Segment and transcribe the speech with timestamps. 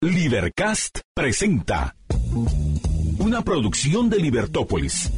[0.00, 1.96] Libercast presenta
[3.18, 5.10] una producción de Libertópolis.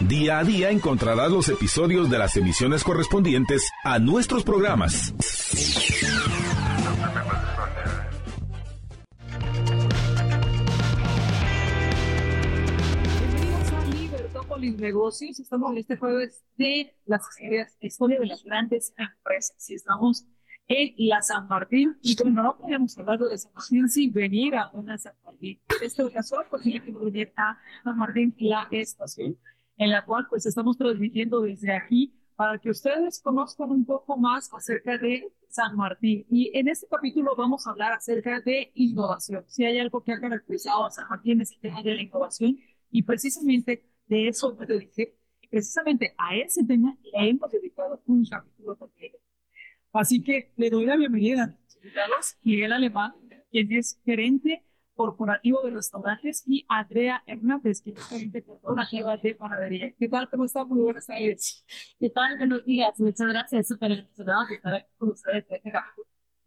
[0.00, 5.14] Día a día encontrarás los episodios de las emisiones correspondientes a nuestros programas.
[14.58, 15.38] Negocios.
[15.38, 17.22] Estamos en este jueves de las
[17.80, 19.70] historias de las grandes empresas.
[19.70, 20.26] Y estamos
[20.68, 21.96] en la San Martín.
[22.02, 25.58] Y no podemos hablar de San Martín sin venir a una San Martín.
[25.82, 29.36] Este ocasión, pues tiene que venir a San Martín, la estación,
[29.76, 34.52] en la cual pues estamos transmitiendo desde aquí para que ustedes conozcan un poco más
[34.54, 36.24] acerca de San Martín.
[36.30, 39.44] Y en este capítulo vamos a hablar acerca de innovación.
[39.48, 42.56] Si hay algo que ha caracterizado a San Martín es el tema de la innovación
[42.90, 45.16] y precisamente de eso me dediqué.
[45.50, 49.12] Precisamente a ese tema le hemos dedicado un capítulo también.
[49.92, 53.14] Así que le doy la bienvenida a nuestros invitados, Miguel Alemán,
[53.50, 54.64] quien es gerente
[54.94, 59.94] corporativo de restaurantes, y Andrea Hernández, quien es gerente corporativa de panadería.
[59.98, 60.28] ¿Qué tal?
[60.28, 60.68] ¿Cómo están?
[60.68, 61.64] Muy buenas tardes.
[61.98, 62.36] ¿Qué tal?
[62.36, 62.98] Buenos días.
[62.98, 63.68] Muchas gracias.
[63.68, 65.46] Súper emocionado de estar con ustedes.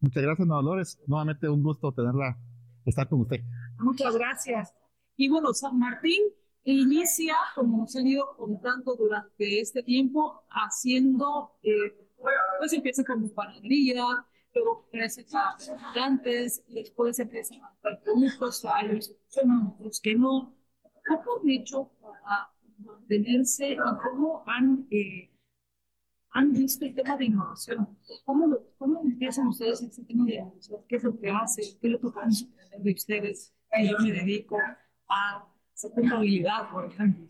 [0.01, 0.99] Muchas gracias, no Dolores.
[1.07, 2.37] Nuevamente un gusto tenerla,
[2.85, 3.41] estar con usted.
[3.79, 4.73] Muchas gracias.
[5.15, 6.21] Y bueno, San Martín
[6.63, 12.00] inicia, como nos han ido contando durante este tiempo, haciendo, eh,
[12.59, 14.03] pues empieza como panadería,
[14.53, 20.55] luego crecen a restaurantes, después empiezan a dar productos, hay otros que no.
[21.07, 25.31] ¿Cómo han hecho para mantenerse y cómo han, eh,
[26.31, 27.97] han visto el tema de innovación?
[28.25, 30.81] ¿Cómo, lo- cómo empiezan ustedes ese tema de innovación?
[30.87, 31.65] ¿Qué es lo que hacen?
[31.81, 32.31] ¿Qué es lo que pueden
[32.83, 33.53] de ustedes?
[33.71, 34.57] Que yo me dedico
[35.09, 37.25] a sustentabilidad, por ejemplo.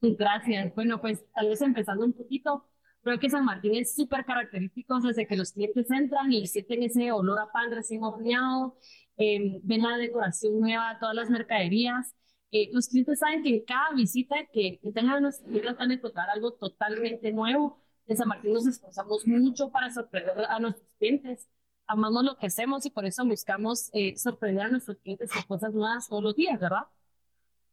[0.00, 0.74] Gracias.
[0.74, 2.68] Bueno, pues tal vez empezando un poquito,
[3.04, 7.12] creo que San Martín es súper característico desde que los clientes entran y sienten ese
[7.12, 8.76] olor a pan recién horneado,
[9.16, 12.14] eh, ven la decoración nueva, todas las mercaderías.
[12.50, 16.30] Eh, los clientes saben que en cada visita que, que tengan tiendas van a encontrar
[16.30, 17.78] algo totalmente nuevo.
[18.06, 21.48] En San Martín nos esforzamos mucho para sorprender a nuestros clientes.
[21.86, 25.74] Amamos lo que hacemos y por eso buscamos eh, sorprender a nuestros clientes con cosas
[25.74, 26.84] nuevas todos los días, ¿verdad?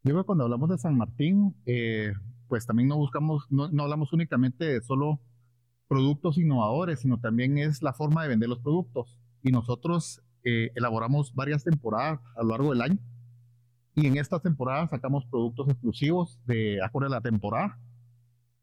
[0.04, 2.12] Yo creo que cuando hablamos de San Martín, eh,
[2.48, 5.22] pues también no buscamos, no, no hablamos únicamente de solo
[5.92, 9.20] productos innovadores, sino también es la forma de vender los productos.
[9.44, 12.98] Y nosotros eh, elaboramos varias temporadas a lo largo del año.
[13.96, 17.78] Y en estas temporadas sacamos productos exclusivos de acorde a la temporada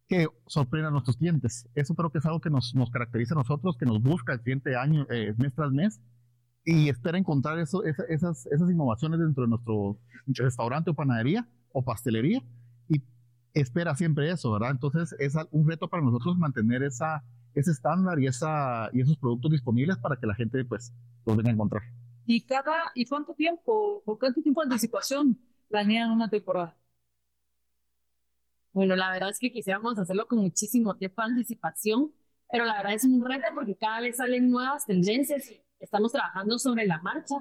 [0.09, 1.69] que sorprenden a nuestros clientes.
[1.75, 4.75] Eso creo que es algo que nos, caracteriza a nosotros, que nos busca el cliente
[4.75, 6.01] año, eh, mes tras mes
[6.65, 12.43] y espera encontrar esas, innovaciones dentro de nuestro restaurante o panadería o pastelería
[13.61, 14.71] espera siempre eso, ¿verdad?
[14.71, 17.25] Entonces es un reto para nosotros mantener esa,
[17.55, 20.93] ese estándar y, esa, y esos productos disponibles para que la gente pues
[21.27, 21.83] los venga a encontrar.
[22.27, 26.77] ¿Y cada, y cuánto tiempo, o cuánto tiempo de anticipación planean una temporada?
[28.73, 32.13] Bueno, la verdad es que quisiéramos hacerlo con muchísimo tiempo de anticipación,
[32.51, 36.59] pero la verdad es un reto porque cada vez salen nuevas tendencias y estamos trabajando
[36.59, 37.37] sobre la marcha.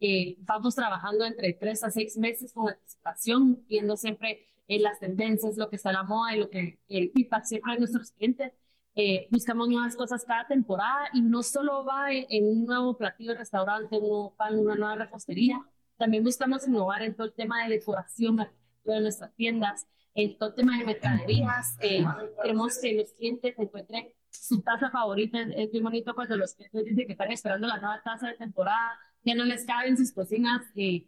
[0.00, 5.56] Eh, vamos trabajando entre tres a seis meses con anticipación, viendo siempre eh, las tendencias,
[5.56, 8.52] lo que está a la moda y lo que feedback siempre de nuestros clientes.
[8.94, 13.32] Eh, buscamos nuevas cosas cada temporada y no solo va en, en un nuevo platillo
[13.32, 15.58] de restaurante, un nuevo pan, una nueva repostería,
[15.96, 20.54] también buscamos innovar en todo el tema de decoración de nuestras tiendas, en todo el
[20.56, 21.76] tema de mercaderías.
[21.80, 22.04] Eh,
[22.42, 25.40] queremos que los clientes encuentren su taza favorita.
[25.54, 28.98] Es, bien bonito cuando los clientes dicen que están esperando la nueva taza de temporada,
[29.24, 31.06] ya no les cabe en sus cocinas eh,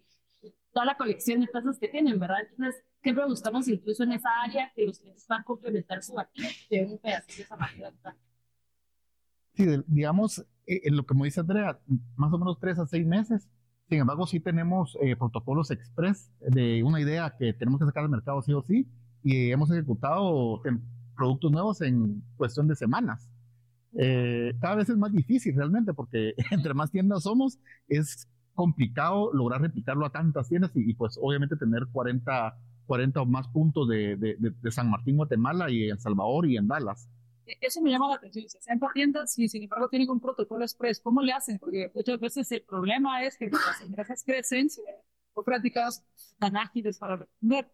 [0.72, 2.46] toda la colección de tazas que tienen, ¿verdad?
[2.48, 6.86] Entonces, siempre buscamos incluso en esa área que los clientes puedan complementar su aquí de
[6.86, 7.92] un pedacito de esa manera.
[9.52, 11.78] Sí, digamos, eh, en lo que me dice Andrea,
[12.16, 13.46] más o menos tres a seis meses.
[13.90, 18.08] Sin embargo, sí tenemos eh, protocolos express de una idea que tenemos que sacar al
[18.08, 18.88] mercado sí o sí
[19.22, 20.62] y hemos ejecutado
[21.14, 23.28] productos nuevos en cuestión de semanas.
[23.98, 29.60] Eh, cada vez es más difícil realmente porque entre más tiendas somos, es complicado lograr
[29.60, 32.56] replicarlo a tantas tiendas y, y, pues obviamente tener 40,
[32.86, 36.56] 40 o más puntos de, de- de- de San Martín, Guatemala y en Salvador y
[36.56, 37.08] en Dallas.
[37.46, 38.48] E- Eso me llama la atención.
[38.48, 41.00] Se hacen tiendas y sin embargo tienen un protocolo express.
[41.00, 41.58] ¿Cómo le hacen?
[41.58, 44.68] Porque muchas veces el problema es que las empresas crecen
[45.32, 46.04] por prácticas
[46.38, 47.70] tan ágiles para responder.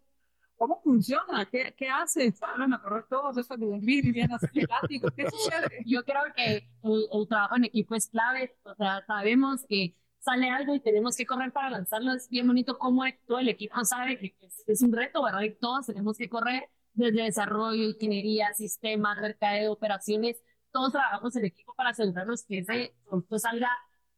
[0.57, 1.47] ¿Cómo funciona?
[1.51, 2.31] ¿Qué, qué hace?
[2.33, 5.11] ¿Salen a correr todos esos de vivir y bien así pláticos?
[5.17, 5.83] ¿Qué sucede?
[5.87, 8.55] Yo creo que el, el trabajo en equipo es clave.
[8.65, 12.13] O sea, sabemos que sale algo y tenemos que correr para lanzarlo.
[12.13, 15.43] Es bien bonito cómo todo el equipo sabe que es, es un reto, ¿verdad?
[15.43, 21.75] Y todos tenemos que correr desde desarrollo, ingeniería, sistemas, mercadeo, operaciones, todos trabajamos en equipo
[21.75, 23.71] para asegurarnos que ese producto salga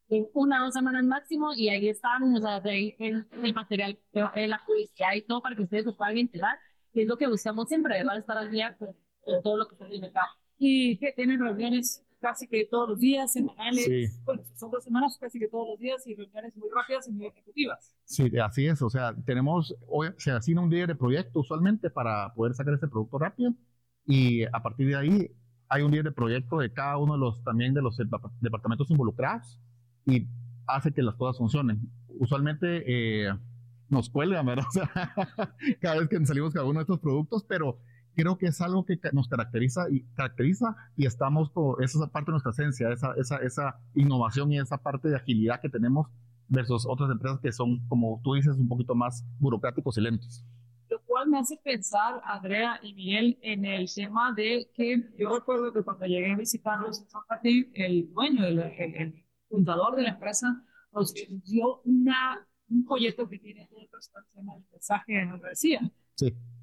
[0.08, 3.98] en una o dos semanas máximo y ahí están, o sea, ahí el, el material,
[4.12, 6.58] la publicidad y todo para que ustedes lo puedan enterar.
[6.92, 8.94] Es lo que buscamos siempre, de estar al día con,
[9.42, 10.28] todo lo que está en el mercado.
[10.58, 14.06] Y que tienen reuniones casi que todos los días, semanales, sí.
[14.24, 17.26] bueno, son dos semanas casi que todos los días y reuniones muy rápidas y muy
[17.26, 17.94] ejecutivas.
[18.04, 19.74] Sí, así es, o sea, tenemos,
[20.16, 23.52] se asigna un día de proyecto usualmente para poder sacar este producto rápido
[24.06, 25.30] y a partir de ahí
[25.68, 27.98] hay un día de proyecto de cada uno de los, también de los
[28.40, 29.58] departamentos involucrados
[30.06, 30.28] y
[30.66, 31.80] hace que las cosas funcionen.
[32.20, 33.34] Usualmente eh,
[33.88, 34.64] nos cuelgan, ¿verdad?
[34.68, 34.90] O sea,
[35.80, 37.78] cada vez que salimos cada uno de estos productos, pero
[38.14, 42.32] creo que es algo que nos caracteriza y caracteriza y estamos con esa parte de
[42.32, 46.08] nuestra esencia, esa, esa, esa innovación y esa parte de agilidad que tenemos
[46.48, 50.44] versus otras empresas que son, como tú dices, un poquito más burocráticos y lentos.
[50.90, 55.72] Lo cual me hace pensar, Andrea y Miguel, en el tema de que yo recuerdo
[55.72, 60.10] que cuando llegué a visitarlos en San Martín, el dueño, el, el, fundador de la
[60.10, 60.62] empresa,
[60.92, 61.12] nos
[61.44, 65.76] dio una, un folleto que tiene todo el mensaje de la Sí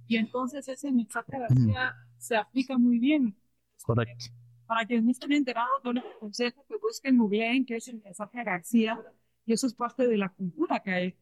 [0.10, 3.38] y entonces ese mensaje García se aplica muy bien.
[3.84, 4.26] Correcto.
[4.66, 8.02] Para quienes no estén enterados, yo les aconsejo que busquen muy bien qué es el
[8.02, 9.00] mensaje García
[9.46, 11.18] y eso es parte de la cultura que hay.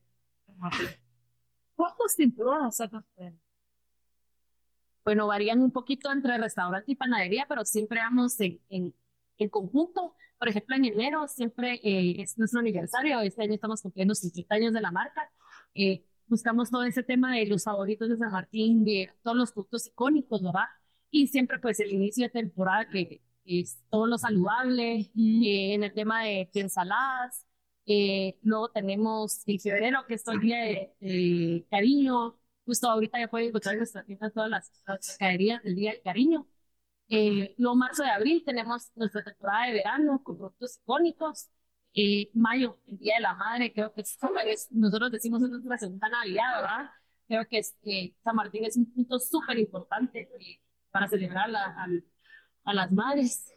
[1.75, 3.37] ¿Cuántas temporadas hacen?
[5.03, 10.15] Bueno, varían un poquito entre restaurante y panadería, pero siempre vamos en, en, conjunto.
[10.39, 13.19] Por ejemplo, en enero siempre eh, es nuestro aniversario.
[13.19, 15.29] Este año estamos cumpliendo 50 años de la marca.
[15.75, 19.87] Eh, buscamos todo ese tema de los favoritos de San Martín, de todos los productos
[19.87, 20.65] icónicos, ¿verdad?
[21.09, 25.93] Y siempre pues el inicio de temporada que es todo lo saludable, eh, en el
[25.93, 27.45] tema de, ensaladas,
[27.85, 30.57] eh, luego tenemos en febrero que es el día
[30.99, 35.75] de, cariño, justo ahorita ya pueden encontrar en nuestra tienda todas las, las caderías del
[35.75, 36.47] día del cariño.
[37.09, 41.49] Eh, luego marzo de abril tenemos nuestra temporada de verano con productos icónicos.
[41.99, 44.19] Eh, mayo, el Día de la Madre, creo que es,
[44.69, 46.91] nosotros decimos en nuestra segunda Navidad, ¿verdad?
[47.27, 47.75] Creo que es,
[48.23, 50.61] San Martín es un punto súper importante eh,
[50.91, 51.87] para celebrar a,
[52.65, 53.51] a, las madres.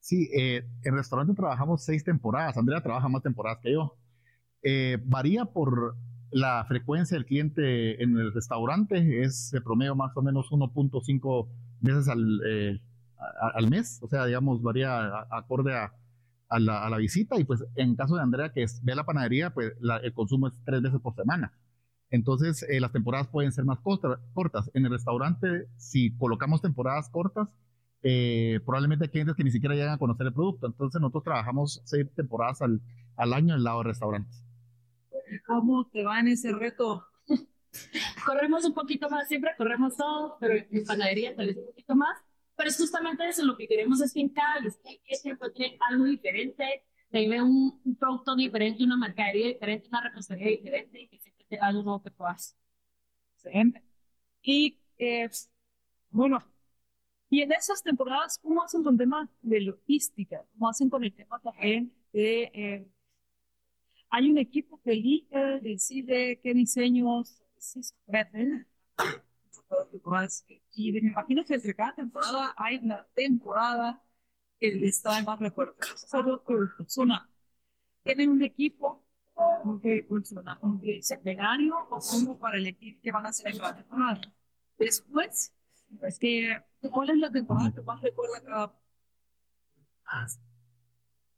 [0.00, 2.56] Sí, eh, en restaurante trabajamos seis temporadas.
[2.56, 3.94] Andrea trabaja más temporadas que yo.
[4.62, 5.96] Eh, varía por
[6.30, 11.48] la frecuencia del cliente en el restaurante, es de promedio más o menos 1.5
[11.80, 12.80] veces al,
[13.54, 15.92] al mes, o sea, digamos, varía acorde a,
[16.48, 19.72] a la, visita y pues en caso de Andrea que ve la panadería, pues
[20.02, 21.52] el consumo es tres veces por semana.
[22.10, 24.70] Entonces eh, las temporadas pueden ser más cortas.
[24.74, 27.48] En el restaurante, si colocamos temporadas cortas,
[28.02, 30.66] eh, probablemente hay clientes que ni siquiera llegan a conocer el producto.
[30.66, 32.80] Entonces nosotros trabajamos seis temporadas al,
[33.16, 34.44] al año en el lado de restaurantes.
[35.46, 37.04] ¿Cómo te va en ese reto?
[38.26, 42.25] corremos un poquito más, siempre corremos todo, pero en panadería tal vez un poquito más.
[42.56, 46.84] Pero es justamente eso, lo que queremos es que en cada se encuentre algo diferente,
[47.10, 51.66] tenga un, un, producto diferente, una mercadería diferente, una repostería diferente y que siempre tenga
[51.66, 52.56] algo nuevo que puedas.
[53.34, 53.82] Excelente.
[54.42, 55.28] Y, eh,
[56.10, 56.42] bueno,
[57.28, 60.44] y en esas temporadas, ¿cómo hacen con el tema de logística?
[60.52, 62.42] ¿Cómo hacen con el tema también de...
[62.54, 62.88] Eh,
[64.08, 68.66] hay un equipo que elige, decide qué diseños se ofrecen
[70.76, 74.02] y me imagino que entre cada temporada hay una temporada
[74.60, 75.74] que está más recuerdo.
[75.96, 76.42] Solo
[76.76, 77.28] funciona.
[78.02, 79.04] Tienen un equipo
[79.82, 84.20] que funciona, un seminario o como para elegir que van a hacer en cada temporada.
[84.78, 85.54] Después,
[86.90, 88.74] ¿cuál es la temporada que más recuerda cada?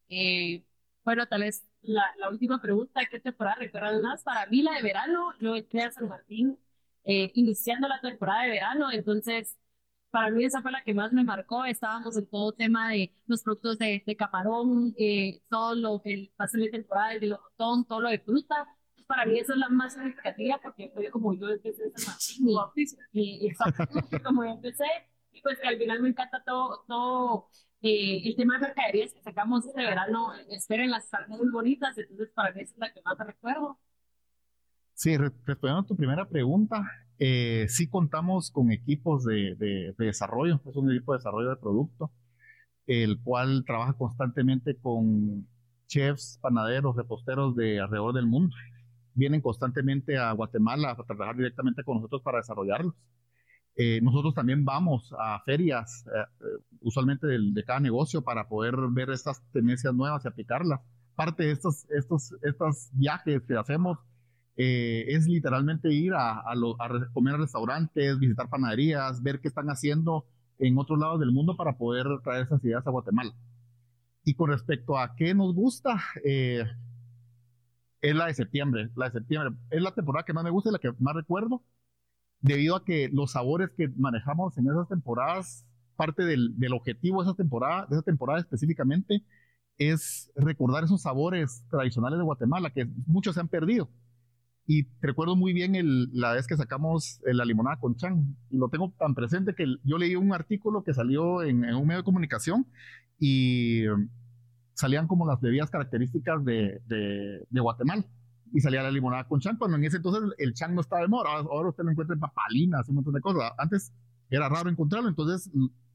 [0.08, 0.64] Eh,
[1.04, 4.22] bueno, tal vez la, la última pregunta, ¿qué temporada recuerdan más?
[4.24, 6.58] Para mí la de verano, yo entré a San Martín
[7.08, 9.56] eh, iniciando la temporada de verano, entonces
[10.10, 13.42] para mí esa fue la que más me marcó, estábamos en todo tema de los
[13.42, 18.00] productos de, de camarón, eh, todo lo que el pastel de temporada, el melocotón, todo
[18.02, 18.66] lo de fruta,
[19.06, 22.16] para mí eso es la más significativa porque fue como yo empecé esa
[23.12, 23.50] y
[24.22, 24.84] como yo empecé,
[25.32, 27.48] y pues que al final me encanta todo, todo
[27.82, 32.30] eh, el tema de mercaderías que sacamos este verano, esperen las están muy bonitas, entonces
[32.34, 33.78] para mí esa es la que más recuerdo.
[34.98, 36.90] Sí, respondiendo a tu primera pregunta,
[37.20, 42.10] eh, sí contamos con equipos de, de, desarrollo, es un equipo de desarrollo de producto,
[42.88, 45.46] el cual trabaja constantemente con
[45.86, 48.56] chefs, panaderos, reposteros de alrededor del mundo.
[49.14, 52.94] Vienen constantemente a Guatemala a trabajar directamente con nosotros para desarrollarlos.
[53.76, 56.44] Eh, nosotros también vamos a ferias, eh,
[56.80, 60.80] usualmente de, de, cada negocio, para poder ver estas tendencias nuevas y aplicarlas.
[61.14, 63.98] Parte de estos, estos, estos viajes que hacemos
[64.60, 66.42] eh, es literalmente ir a,
[67.14, 70.26] comer a restaurantes, visitar panaderías, ver qué están haciendo
[70.58, 73.32] en otros lados del mundo para poder traer esas ideas a Guatemala.
[74.24, 76.64] Y con respecto a qué nos gusta, eh,
[78.00, 78.90] es la de septiembre.
[78.96, 81.62] La de septiembre es la temporada que más me gusta y la que más recuerdo,
[82.40, 87.28] debido a que los sabores que manejamos en esas temporadas, parte del, del objetivo de
[87.30, 89.24] esa temporada, de esa temporada específicamente,
[89.78, 93.88] es recordar esos sabores tradicionales de Guatemala que muchos se han perdido.
[94.70, 98.36] Y recuerdo muy bien el, la vez que sacamos la limonada con chan.
[98.50, 102.00] Y lo tengo tan presente que yo leí un artículo que salió en, un medio
[102.00, 102.66] de comunicación
[103.18, 103.84] y
[104.74, 108.04] salían como las bebidas características de, de, de, Guatemala.
[108.52, 111.08] Y salía la limonada con chan, cuando en ese entonces el chan no estaba de
[111.08, 111.30] moda.
[111.30, 113.50] Ahora usted lo encuentra en papalinas y un montón de cosas.
[113.56, 113.94] Antes
[114.28, 115.50] era raro encontrarlo, entonces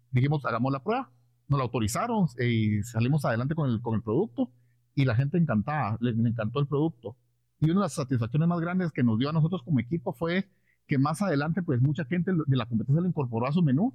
[0.09, 1.11] dijimos, hagamos la prueba.
[1.47, 4.49] Nos la autorizaron y salimos adelante con el, con el producto.
[4.95, 7.15] Y la gente encantada, les encantó el producto
[7.63, 10.49] y una de las satisfacciones más grandes que nos dio a nosotros como equipo fue
[10.85, 13.93] que más adelante, pues mucha gente de la competencia lo incorporó a su menú.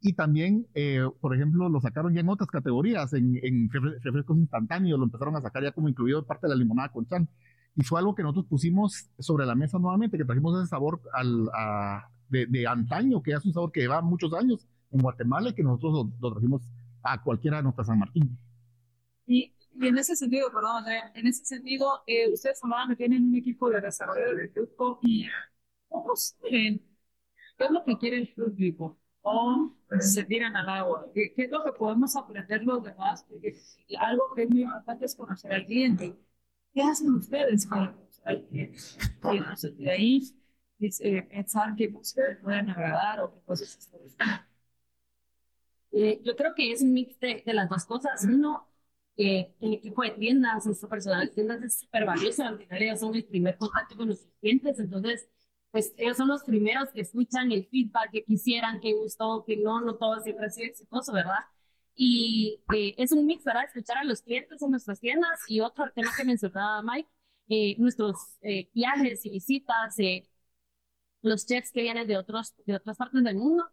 [0.00, 3.70] Y también, eh, por ejemplo, lo sacaron ya en otras categorías, en,
[4.02, 7.28] refrescos instantáneos, lo empezaron a sacar ya como incluido parte de la limonada con chan.
[7.76, 11.50] Y fue algo que nosotros pusimos sobre la mesa nuevamente, que trajimos ese sabor al,
[12.30, 15.62] de, de, antaño, que es un sabor que lleva muchos años en Guatemala y que
[15.62, 16.62] nosotros lo, lo trajimos
[17.02, 18.38] a cualquiera de nuestras San Martín.
[19.26, 23.34] Y y en ese sentido, perdón, en ese sentido, eh, ustedes hablaban que tienen un
[23.34, 25.26] equipo de desarrollo de grupo y
[26.40, 26.80] ¿qué
[27.58, 28.98] es lo que quiere el público?
[29.22, 31.06] ¿O se tiran al agua?
[31.14, 33.24] ¿Qué, es lo que podemos aprender los demás?
[33.28, 33.56] Porque
[33.98, 36.14] algo que es muy importante es conocer al cliente.
[36.72, 38.78] ¿Qué hacen ustedes para conocer al cliente?
[39.32, 40.22] Y de ahí
[40.80, 44.46] eh, pensar que ustedes pueden agradar o qué cosas están
[45.92, 48.24] eh, Yo creo que es un mix de, de las dos cosas.
[48.24, 48.68] Uno,
[49.16, 53.00] eh, el equipo de tiendas, nuestro personal de tiendas es súper valioso, al final ellos
[53.00, 55.28] son el primer contacto con los clientes, entonces,
[55.70, 59.80] pues ellos son los primeros que escuchan el feedback que quisieran, que gustó, que no,
[59.80, 61.40] no todo siempre ha sido exitoso, ¿verdad?
[61.96, 63.64] Y eh, es un mix, ¿verdad?
[63.66, 65.40] Escuchar a los clientes en nuestras tiendas.
[65.48, 67.08] Y otro tema que mencionaba Mike,
[67.48, 69.96] eh, nuestros eh, viajes y visitas,
[71.22, 73.64] los chefs que vienen de, otros, de otras partes del mundo,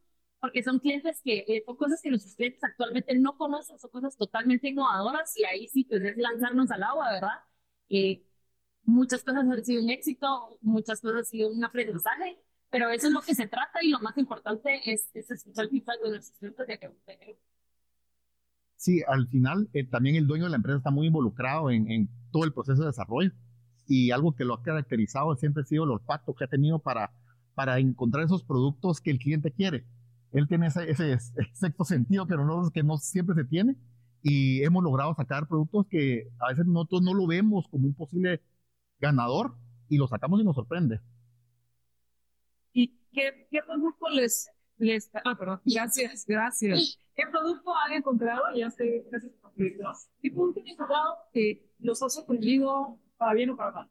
[0.42, 4.18] porque son clientes que, eh, son cosas que nuestros clientes actualmente no conocen, son cosas
[4.18, 7.40] totalmente innovadoras y ahí sí, pues es lanzarnos al agua, ¿verdad?
[7.90, 8.26] Eh,
[8.84, 12.40] muchas cosas han sido un éxito, muchas cosas han sido un aprendizaje,
[12.72, 15.70] pero eso es lo que se trata y lo más importante es, es escuchar el
[15.70, 17.38] feedback de nuestros clientes de que,
[18.78, 22.10] Sí, al final eh, también el dueño de la empresa está muy involucrado en, en,
[22.32, 23.32] todo el proceso de desarrollo
[23.88, 27.14] y algo que lo ha caracterizado siempre ha sido el olfato que ha tenido para,
[27.54, 29.86] para encontrar esos productos que el cliente quiere
[30.32, 31.18] él tiene ese, ese,
[31.54, 33.76] sexto sentido que no, que no siempre se tiene
[34.24, 38.42] y hemos logrado sacar productos que a veces nosotros no lo vemos como un posible
[39.00, 39.56] ganador
[39.90, 41.02] y lo sacamos y nos sorprende.
[42.72, 45.10] ¿Y qué, qué producto les, les...
[45.26, 46.98] Ah, perdón, gracias, gracias.
[47.16, 48.44] ¿Qué producto han encontrado?
[48.56, 53.58] Ya sé, gracias por ¿Qué producto han encontrado que los ha sorprendido para bien o
[53.58, 53.90] para mal?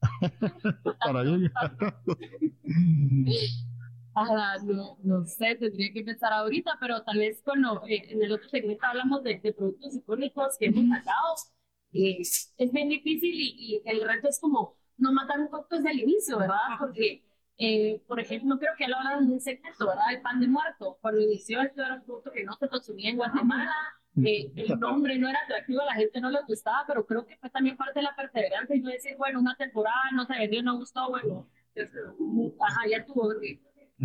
[1.00, 1.52] para bien.
[4.64, 8.48] no, no, sé, tendría que empezar ahorita, pero tal vez cuando eh, en el otro
[8.48, 11.34] segmento hablamos de, de productos icónicos que hemos sacado,
[11.92, 15.90] eh, es bien difícil y, y, el reto es como no matar un poco desde
[15.90, 16.56] el inicio, ¿verdad?
[16.78, 17.24] Porque,
[17.58, 20.12] eh, por ejemplo, creo que él habla de un segmento, ¿verdad?
[20.12, 20.98] El pan de muerto.
[21.00, 23.74] Cuando inició esto era un producto que no se consumía en Guatemala,
[24.24, 27.36] eh, el nombre no era atractivo, a la gente no le gustaba, pero creo que
[27.36, 30.62] fue también parte de la perseverancia y no decir, bueno, una temporada no se vendió,
[30.62, 31.48] no gustó, bueno,
[32.60, 33.28] ajá, ya tuvo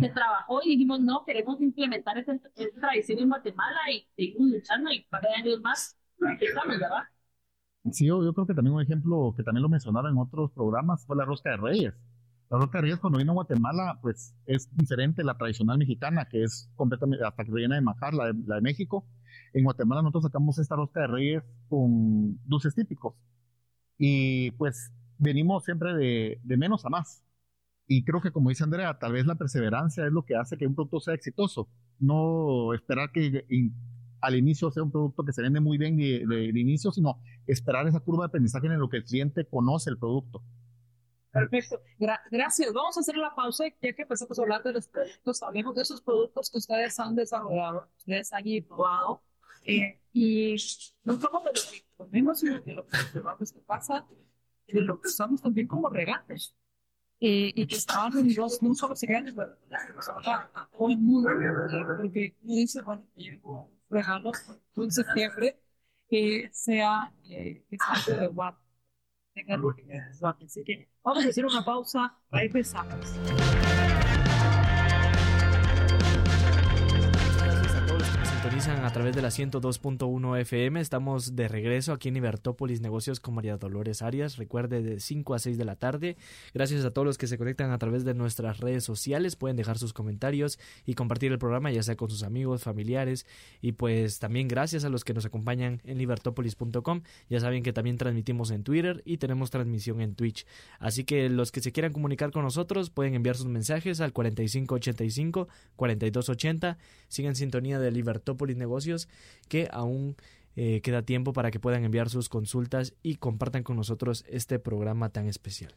[0.00, 2.38] se trabajó y dijimos, no, queremos implementar esa,
[2.80, 5.98] tradición en Guatemala y seguimos luchando y para años más,
[6.40, 7.04] estamos, ¿verdad?
[7.92, 11.04] Sí, yo, yo, creo que también un ejemplo que también lo mencionaba en otros programas
[11.06, 11.94] fue la rosca de reyes.
[12.50, 16.42] La rosca de reyes cuando vino a Guatemala, pues es diferente la tradicional mexicana, que
[16.42, 19.06] es completamente, hasta que viene de majar, la de, la de México.
[19.52, 23.14] En Guatemala nosotros sacamos esta rosca de reyes con dulces típicos.
[23.98, 27.22] Y pues venimos siempre de, de menos a más.
[27.92, 30.64] Y creo que, como dice Andrea, tal vez la perseverancia es lo que hace que
[30.64, 31.68] un producto sea exitoso.
[31.98, 33.44] No esperar que
[34.20, 37.88] al inicio sea un producto que se vende muy bien de, de, inicio, sino esperar
[37.88, 40.40] esa curva de aprendizaje en lo que el cliente conoce el producto.
[41.32, 41.80] Perfecto.
[42.30, 42.72] gracias.
[42.72, 45.42] Vamos a hacer la pausa ya que empezamos a hablar de los productos.
[45.42, 49.20] Hablemos de esos productos que ustedes han desarrollado, ustedes han probado.
[49.64, 50.54] Eh, y
[51.02, 54.06] nos vamos de lo que comemos y de lo que pasa
[54.68, 56.54] y de lo que usamos también como regates
[57.22, 59.56] eh, y que estaban unidos no solo pero
[60.54, 61.28] a todo el mundo,
[61.98, 63.04] porque dice, bueno,
[63.90, 64.36] regalos
[64.76, 65.60] en septiembre
[66.08, 68.30] que sea eh, que sea de.
[69.32, 69.62] Tengan
[70.44, 72.18] Así que vamos a hacer una pausa.
[78.68, 80.80] A través de la 102.1 FM.
[80.80, 84.36] Estamos de regreso aquí en Ibertópolis Negocios con María Dolores Arias.
[84.36, 86.18] Recuerde de 5 a 6 de la tarde.
[86.52, 89.34] Gracias a todos los que se conectan a través de nuestras redes sociales.
[89.34, 93.24] Pueden dejar sus comentarios y compartir el programa ya sea con sus amigos, familiares
[93.62, 97.00] y pues también gracias a los que nos acompañan en libertópolis.com.
[97.30, 100.44] Ya saben que también transmitimos en Twitter y tenemos transmisión en Twitch.
[100.78, 105.48] Así que los que se quieran comunicar con nosotros pueden enviar sus mensajes al 4585
[105.76, 106.76] 4280.
[107.08, 109.08] Sigan sintonía de Libertópolis Negocios
[109.48, 110.16] que aún
[110.56, 115.10] eh, queda tiempo para que puedan enviar sus consultas y compartan con nosotros este programa
[115.10, 115.74] tan especial.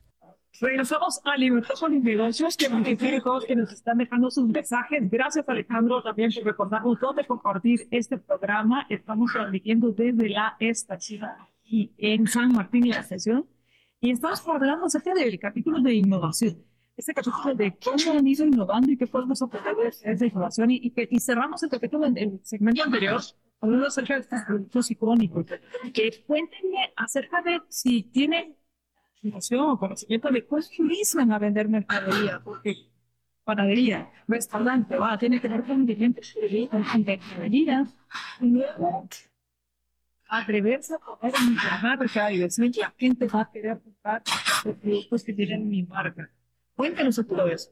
[0.59, 5.09] Regresamos a Libertópolis Negocios, que todos que nos están dejando sus mensajes.
[5.09, 8.85] Gracias, Alejandro, también por recordarnos dónde compartir este programa.
[8.89, 11.29] Estamos transmitiendo desde la estación
[11.65, 13.47] en San Martín, la estación,
[13.99, 18.91] y estamos hablando acerca del capítulo de innovación este capítulo de cómo han ido innovando
[18.91, 22.83] y qué aprender de esa innovación y, y, y cerramos el capítulo en el segmento
[22.83, 23.21] anterior
[23.63, 25.45] hablando acerca de estos productos icónicos.
[25.93, 28.55] Que cuéntenme acerca de si tienen
[29.21, 32.75] información o conocimiento de cómo utilizan a vender mercadería, porque
[33.45, 36.35] panadería, restaurante, va, tiene que ver con clientes
[36.69, 37.87] con mercadería,
[38.41, 39.07] y luego
[40.27, 44.23] atreverse a poner en mi marca y decir que la gente va a querer comprar
[44.65, 46.29] los productos que tienen mi marca.
[46.75, 47.71] Cuéntanos todo eso.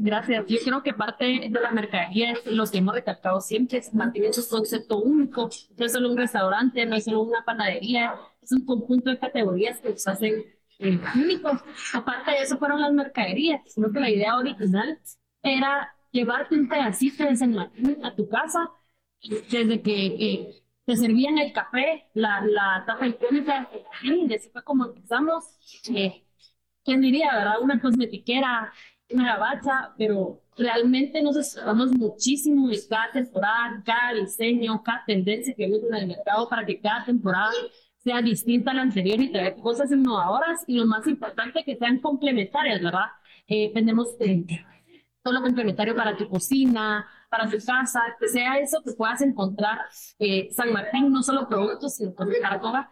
[0.00, 0.46] Gracias.
[0.46, 4.32] Yo creo que parte de la mercadería es lo que hemos recalcado siempre, es mantener
[4.32, 5.50] su concepto único.
[5.76, 9.80] No es solo un restaurante, no es solo una panadería, es un conjunto de categorías
[9.80, 10.44] que los hacen
[10.78, 11.60] eh, únicos.
[11.94, 13.60] Aparte de eso fueron las mercaderías.
[13.74, 15.00] Creo que la idea original
[15.42, 18.70] era llevarte un pedacito de San Martín a tu casa,
[19.50, 23.68] desde que eh, te servían el café, la, la taza icónica,
[24.02, 25.44] y así fue como empezamos.
[25.92, 26.24] Eh,
[26.88, 27.60] ¿quién diría, verdad?
[27.60, 28.72] Una cosmetiquera,
[29.10, 35.66] una gabacha, pero realmente nos esforzamos muchísimo en cada temporada, cada diseño, cada tendencia que
[35.66, 37.52] vemos en el mercado para que cada temporada
[37.98, 41.98] sea distinta a la anterior y traer cosas innovadoras y lo más importante que sean
[42.00, 43.10] complementarias, ¿verdad?
[43.46, 48.92] Eh, vendemos todo lo complementario para tu cocina, para tu casa, que sea eso que
[48.92, 49.80] puedas encontrar
[50.18, 52.88] eh, San Martín, no solo productos, sino también para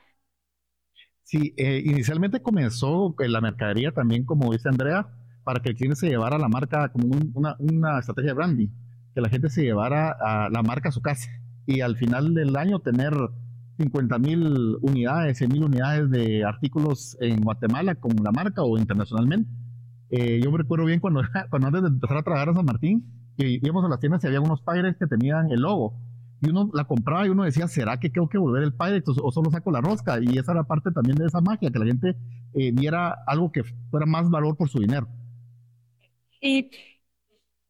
[1.26, 5.08] Sí, eh, inicialmente comenzó la mercadería también, como dice Andrea,
[5.42, 8.68] para que el cliente se llevara la marca como una, una, estrategia de branding,
[9.12, 11.28] que la gente se llevara a la marca a su casa
[11.66, 13.12] y al final del año tener
[13.76, 19.50] 50 mil unidades, 100 mil unidades de artículos en Guatemala con la marca o internacionalmente.
[20.10, 23.04] Eh, yo me recuerdo bien cuando, cuando antes de empezar a trabajar a San Martín,
[23.36, 25.98] que íbamos a las tiendas y había unos padres que tenían el logo
[26.46, 29.32] y uno la compraba y uno decía, ¿será que tengo que volver el Pyrex o,
[29.32, 30.20] solo saco la rosca?
[30.20, 32.14] Y esa era parte también de esa magia, que la gente
[32.54, 35.08] eh, viera algo que fuera más valor por su dinero.
[36.40, 36.70] Y,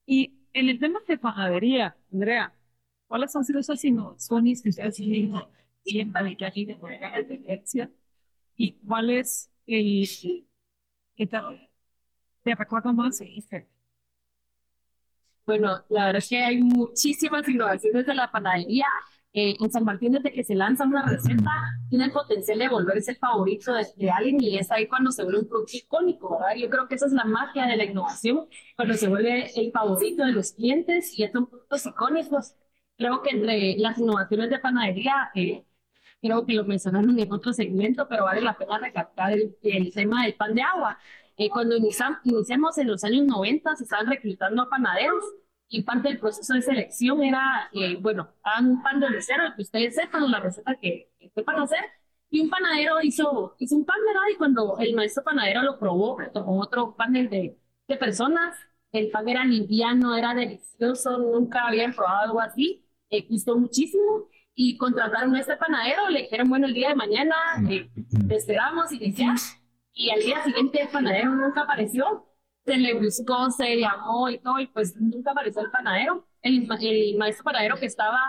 [0.04, 2.52] y en el tema de panadería, Andrea,
[3.06, 5.46] ¿cuáles han sido esas innovaciones que ustedes han
[5.82, 7.90] siempre de tendencia?
[8.56, 10.06] ¿Y cuál es el
[11.16, 11.38] que te,
[12.42, 13.22] te recuerda más?
[15.46, 18.86] Bueno, la verdad es que hay muchísimas innovaciones de la panadería.
[19.32, 21.50] Eh, en San Martín, desde que se lanza una receta,
[21.90, 25.40] tiene el potencial de volverse el favorito de, alguien y es ahí cuando se vuelve
[25.40, 26.56] un producto icónico, ¿verdad?
[26.56, 30.24] Yo creo que esa es la magia de la innovación, cuando se vuelve el favorito
[30.24, 32.54] de los clientes y estos productos icónicos.
[32.96, 35.64] Creo que entre las innovaciones de panadería, eh,
[36.22, 40.34] creo que lo mencionaron en otro segmento, pero vale la pena recalcar el, tema del
[40.34, 40.98] pan de agua.
[41.36, 45.24] Eh, cuando iniciamos en los años 90, se estaban reclutando a panaderos
[45.68, 49.62] y parte del proceso de selección era, eh, bueno, hagan un pan de cero, que
[49.62, 51.80] ustedes sepan la receta que, que sepan hacer,
[52.30, 54.22] y un panadero hizo, hizo un pan, ¿verdad?
[54.32, 58.56] Y cuando el maestro panadero lo probó, tomó otro panel de, de personas,
[58.92, 64.76] el pan era liviano, era delicioso, nunca habían probado algo así, eh, gustó muchísimo, y
[64.78, 67.34] contrataron a este panadero, le dijeron, bueno, el día de mañana
[67.68, 67.90] eh,
[68.26, 69.60] te esperamos y decías,
[69.96, 72.26] y al día siguiente el panadero nunca apareció.
[72.66, 76.28] Se le buscó, se llamó y todo, y pues nunca apareció el panadero.
[76.42, 76.66] El,
[77.16, 78.20] maestro panadero que estaba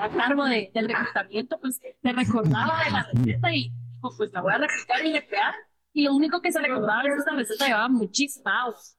[0.00, 4.40] a cargo de, del reclutamiento, pues se recordaba de la receta y dijo, pues la
[4.40, 5.54] voy a replicar y recrear.
[5.92, 8.96] Y lo único que se recordaba es que esta receta llevaba muchísimos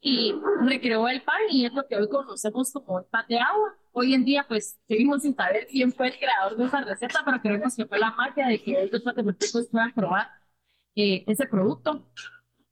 [0.00, 3.76] y recreó el pan y es lo que hoy conocemos como el pan de agua.
[3.92, 7.40] Hoy en día, pues, seguimos sin saber quién fue el creador de esa receta, pero
[7.40, 10.39] creemos que fue la magia de que los matemáticos puedan probar
[10.94, 12.06] eh, ese producto.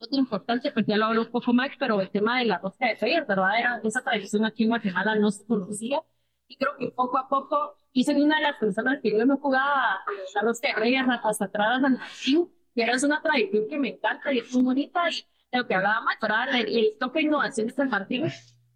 [0.01, 2.87] Otro importante, pues ya lo hablo un poco más, pero el tema de la rosca
[2.87, 3.59] de feria, ¿verdad?
[3.59, 6.01] Era, esa tradición aquí en Guatemala no se conocía.
[6.47, 9.99] Y creo que poco a poco hice una de las personas que yo me jugaba
[10.43, 14.39] rosca de reyes hasta atrás San Martín, que era una tradición que me encanta y
[14.39, 15.11] es muy bonita.
[15.11, 16.61] Y lo que hablaba más, ¿verdad?
[16.61, 18.25] El, el toque de innovación de San Martín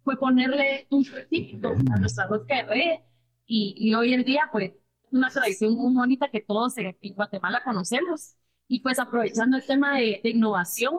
[0.03, 2.99] fue ponerle un típico a nuestra rosca de red
[3.45, 4.73] y, y hoy en día pues
[5.11, 8.35] una tradición muy bonita que todos en, Guatemala conocemos.
[8.67, 10.97] Y pues aprovechando el tema de, innovación,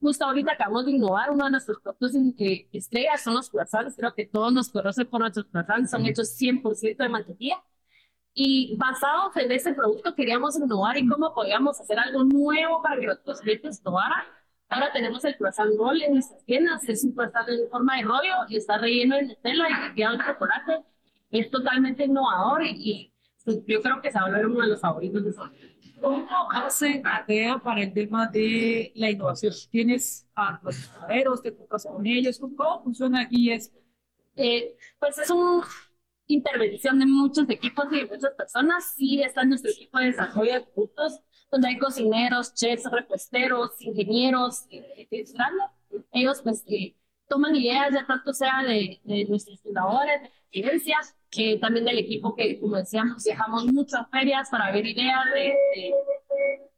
[0.00, 3.96] justo ahorita acabamos de innovar uno de nuestros productos que estrellas son los croissants.
[3.96, 7.62] Creo que todos nos conocen por nuestros croissants, son hechos 100% de mantequilla.
[8.36, 13.06] Y basados en ese producto queríamos innovar y cómo podíamos hacer algo nuevo para que
[13.06, 14.24] los clientes probaran.
[14.68, 18.34] Ahora tenemos el croissant roll en nuestras tiendas, es un croissant en forma de rollo
[18.48, 20.84] y está relleno de Nutella y queda de chocolate.
[21.30, 23.12] Es totalmente innovador y
[23.44, 25.32] pues, yo creo que se va a volver uno de los favoritos de
[26.00, 29.52] ¿Cómo hace ADEA para el tema de la innovación?
[29.70, 32.38] ¿Tienes a los panaderos, te tocas con ellos?
[32.38, 33.78] ¿Cómo funciona aquí esto?
[34.36, 35.64] Eh, pues es una
[36.26, 38.94] intervención de muchos equipos y de muchas personas.
[38.96, 45.08] Sí, está nuestro equipo de desarrollo de productos, donde hay cocineros, chefs, reposteros, ingenieros, eh,
[46.12, 46.96] Ellos pues que
[47.28, 52.34] toman ideas, ya tanto sea de, de nuestros fundadores, de experiencias, que también del equipo
[52.34, 55.54] que, como decíamos, viajamos muchas ferias para ver ideas de,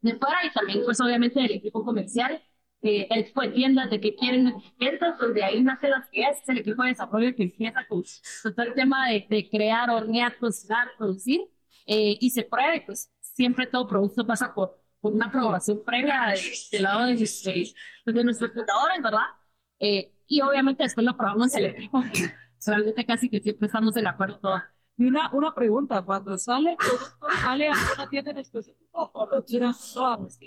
[0.01, 2.43] de, fuera y también, pues obviamente, del equipo comercial,
[2.83, 6.49] eh, el equipo de tiendas, de qué quieren ventas, donde ahí nace las ideas, es
[6.49, 8.03] el equipo de desarrollo que empieza con
[8.43, 11.43] todo el tema de, de crear, hornear, cocinar, producir
[11.87, 16.35] eh, y se pruebe, pues siempre todo producto pasa por, por una aprobación previa
[16.73, 19.27] del lado de, de, de nuestros fundadores, ¿verdad?
[19.79, 22.03] Eh, y obviamente después lo probamos el equipo
[22.67, 24.63] Realmente casi que siempre estamos de acuerdo todos.
[24.99, 26.77] Y una, una pregunta, cuando sale,
[27.43, 30.39] ¿sale a una tienda en específico o lo tiras todas?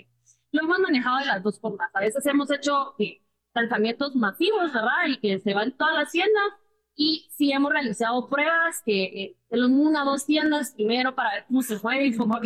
[0.52, 1.88] Lo hemos manejado de las dos formas.
[1.94, 3.22] A veces hemos hecho eh,
[3.54, 5.06] lanzamientos masivos, ¿verdad?
[5.08, 6.52] Y que se van todas las tiendas
[6.94, 11.44] y sí hemos realizado pruebas que eh, en una o dos tiendas primero para ver
[11.46, 12.38] cómo se fue y cómo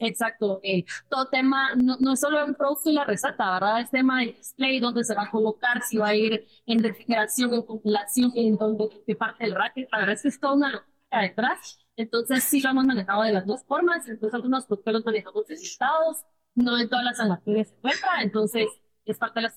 [0.00, 0.60] Exacto.
[0.62, 3.80] Eh, todo tema, no, no es solo el producto y la receta, ¿verdad?
[3.80, 7.54] Es tema de display, dónde se va a colocar, si va a ir en refrigeración,
[7.54, 9.88] en congelación, en dónde de parte del racket.
[9.90, 11.78] La verdad es que es toda una locura detrás.
[11.96, 14.06] Entonces sí lo hemos manejado de las dos formas.
[14.08, 18.66] Entonces algunos productos los manejamos estados, no en todas las sanitarias se encuentra, entonces
[19.04, 19.50] es parte de la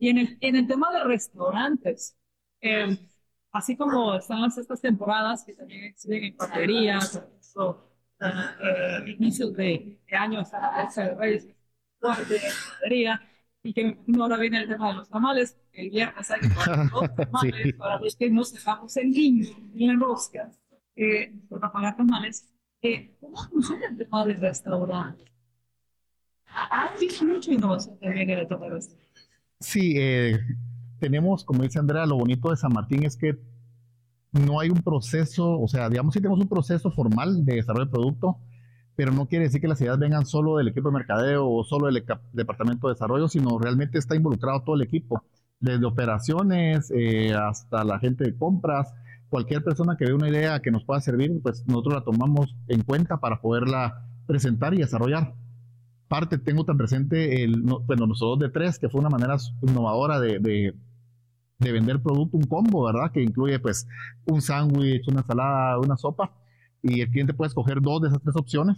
[0.00, 2.16] y en el, en el tema de restaurantes,
[2.62, 2.98] eh,
[3.52, 7.22] así como están estas temporadas que también existen en papelerías,
[7.54, 7.76] o
[8.18, 11.54] eh, inicios de, de año, está la bolsa de reyes, de
[12.00, 13.20] panadería,
[13.62, 17.14] y que no ahora viene el tema de los tamales, el viernes hay que los
[17.16, 17.72] tamales, sí.
[17.74, 20.58] para los que nos dejamos en línea, en roscas,
[20.96, 22.48] eh, para pagar tamales.
[22.80, 25.24] Eh, ¿Cómo funciona el tema del restaurante?
[26.70, 29.09] Hay mucha innovación también en el tema del restaurante.
[29.60, 30.38] Sí, eh,
[30.98, 33.38] tenemos, como dice Andrea, lo bonito de San Martín es que
[34.32, 37.90] no hay un proceso, o sea, digamos sí tenemos un proceso formal de desarrollo de
[37.90, 38.38] producto,
[38.96, 41.86] pero no quiere decir que las ideas vengan solo del equipo de mercadeo o solo
[41.86, 45.24] del departamento de desarrollo, sino realmente está involucrado todo el equipo,
[45.58, 48.94] desde operaciones eh, hasta la gente de compras,
[49.28, 52.82] cualquier persona que ve una idea que nos pueda servir, pues nosotros la tomamos en
[52.82, 55.34] cuenta para poderla presentar y desarrollar
[56.10, 60.40] parte tengo tan presente, el, bueno, nosotros de tres, que fue una manera innovadora de,
[60.40, 60.74] de,
[61.60, 63.12] de vender producto, un combo, ¿verdad?
[63.12, 63.86] Que incluye pues
[64.26, 66.32] un sándwich, una ensalada, una sopa,
[66.82, 68.76] y el cliente puede escoger dos de esas tres opciones.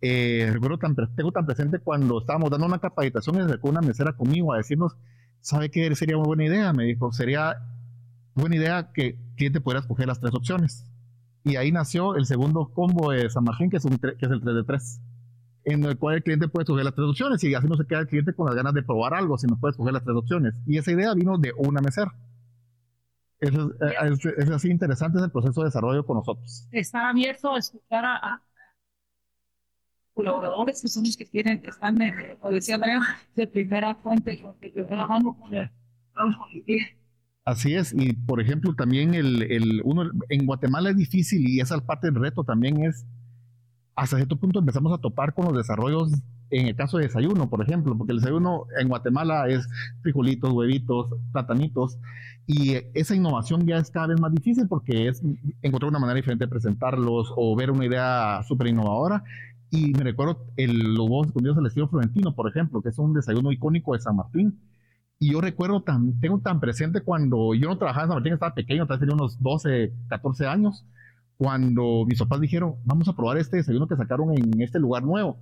[0.00, 3.80] Eh, recuerdo tan, tengo tan presente cuando estábamos dando una capacitación y se acercó una
[3.80, 4.96] mesera conmigo a decirnos,
[5.40, 6.72] ¿sabe qué sería una buena idea?
[6.72, 7.58] Me dijo, sería
[8.34, 10.84] buena idea que el cliente pudiera escoger las tres opciones.
[11.44, 14.40] Y ahí nació el segundo combo de San Martín, que es, un, que es el
[14.40, 15.00] 3 de 3
[15.66, 17.98] en el cual el cliente puede escoger las tres opciones y así no se queda
[17.98, 20.54] el cliente con las ganas de probar algo, sino puede escoger las tres opciones.
[20.64, 22.14] Y esa idea vino de una mesera.
[23.40, 26.68] Eso es, es, así interesante es el proceso de desarrollo con nosotros.
[26.70, 28.40] Estar abierto a escuchar a,
[30.14, 32.78] colaboradores que son los que tienen, están, de, como decía
[33.34, 35.36] de primera fuente, de primera mano
[37.44, 41.78] Así es, y por ejemplo también el, el uno en Guatemala es difícil y esa
[41.84, 43.04] parte del reto también es
[43.96, 46.12] hasta cierto punto empezamos a topar con los desarrollos
[46.50, 49.66] en el caso de desayuno, por ejemplo, porque el desayuno en Guatemala es
[50.02, 51.98] frijolitos, huevitos, platanitos,
[52.46, 55.20] y esa innovación ya es cada vez más difícil porque es
[55.62, 59.24] encontrar una manera diferente de presentarlos o ver una idea súper innovadora.
[59.70, 63.50] Y me recuerdo los huevos escondidos al estilo florentino, por ejemplo, que es un desayuno
[63.50, 64.60] icónico de San Martín.
[65.18, 68.54] Y yo recuerdo, tan, tengo tan presente cuando yo no trabajaba en San Martín, estaba
[68.54, 70.84] pequeño, tal vez tenía unos 12, 14 años,
[71.36, 75.36] cuando mis papás dijeron, vamos a probar este desayuno que sacaron en este lugar nuevo.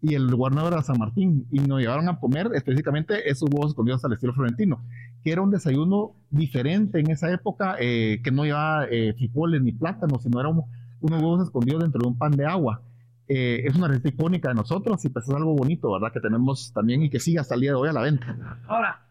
[0.00, 1.46] Y el lugar nuevo era San Martín.
[1.50, 4.84] Y nos llevaron a comer específicamente esos huevos escondidos al estilo florentino,
[5.22, 9.72] que era un desayuno diferente en esa época, eh, que no llevaba eh, frijoles ni
[9.72, 10.60] plátanos, sino eran
[11.00, 12.82] unos huevos escondidos dentro de un pan de agua.
[13.26, 16.12] Eh, es una receta icónica de nosotros y pues es algo bonito, ¿verdad?
[16.12, 18.58] Que tenemos también y que sigue hasta el día de hoy a la venta.
[18.66, 19.06] Ahora,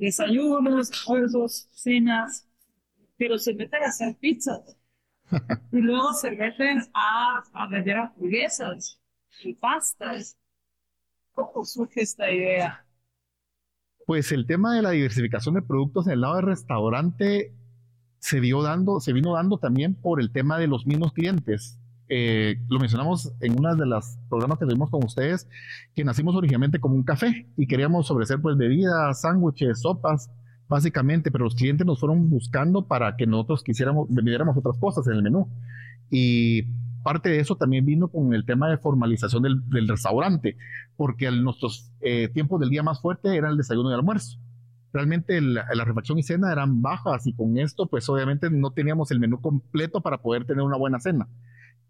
[0.00, 2.48] desayunos, almuerzos, cenas,
[3.16, 4.76] pero se meten a hacer pizzas.
[5.72, 9.00] Y luego se meten a, a vender hamburguesas
[9.42, 10.36] y pastas.
[11.32, 12.84] ¿Cómo surge esta idea?
[14.06, 17.52] Pues el tema de la diversificación de productos en el lado del restaurante
[18.18, 21.78] se, dio dando, se vino dando también por el tema de los mismos clientes.
[22.08, 25.48] Eh, lo mencionamos en una de las programas que tuvimos con ustedes,
[25.94, 30.30] que nacimos originalmente como un café y queríamos ofrecer pues bebidas, sándwiches, sopas,
[30.74, 35.12] básicamente, pero los clientes nos fueron buscando para que nosotros quisiéramos, vendiéramos otras cosas en
[35.12, 35.48] el menú.
[36.10, 36.64] Y
[37.04, 40.56] parte de eso también vino con el tema de formalización del, del restaurante,
[40.96, 44.40] porque nuestros eh, tiempos del día más fuerte eran el desayuno y el almuerzo.
[44.92, 49.12] Realmente la, la, refacción y cena eran bajas y con esto pues obviamente no teníamos
[49.12, 51.28] el menú completo para poder tener una buena cena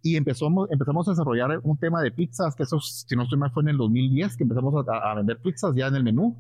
[0.07, 3.51] y empezamos, empezamos a desarrollar un tema de pizzas, que eso, si no estoy mal,
[3.53, 6.37] fue en el 2010 que empezamos a, a vender pizzas ya en el menú.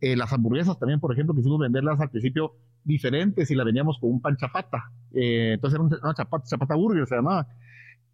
[0.00, 4.10] Eh, las hamburguesas también, por ejemplo, quisimos venderlas al principio diferentes y la vendíamos con
[4.10, 4.90] un pan chapata.
[5.12, 7.46] Eh, entonces era una chapata, chapata burger, se llamaba.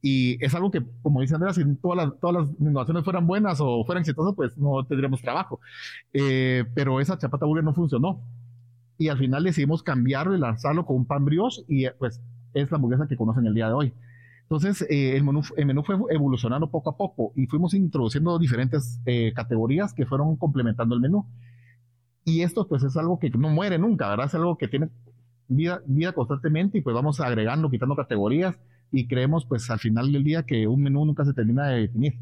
[0.03, 3.59] Y es algo que, como dice Andrea, si todas las, todas las innovaciones fueran buenas
[3.63, 5.61] o fueran exitosas, pues no tendríamos trabajo.
[6.13, 8.21] Eh, pero esa chapata burger no funcionó.
[8.99, 12.21] Y al final decidimos cambiarlo y lanzarlo con un pan brioche y pues
[12.53, 13.95] es la hamburguesa que conocen el día de hoy.
[14.51, 19.01] Entonces, eh, el, menú, el, menú, fue evolucionando poco a poco y fuimos introduciendo diferentes
[19.07, 21.25] eh, categorías que fueron complementando el menú.
[22.25, 24.27] Y esto, pues, es algo que no muere nunca, ¿verdad?
[24.27, 24.89] Es algo que tiene
[25.47, 28.59] vida, vida constantemente y pues vamos agregando, quitando categorías
[28.91, 32.15] y creemos, pues, al final del día que un menú nunca se termina de definir.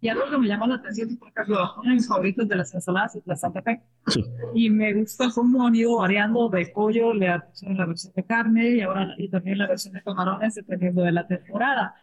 [0.00, 2.72] Y algo que me llama la atención por ejemplo, uno de mis favoritos de las
[2.72, 3.82] ensaladas es la Santa Fe.
[4.06, 4.24] Sí.
[4.54, 8.80] Y me gusta cómo han ido variando de pollo, la, la versión de carne y
[8.80, 11.94] ahora y también la versión de camarones dependiendo de la temporada.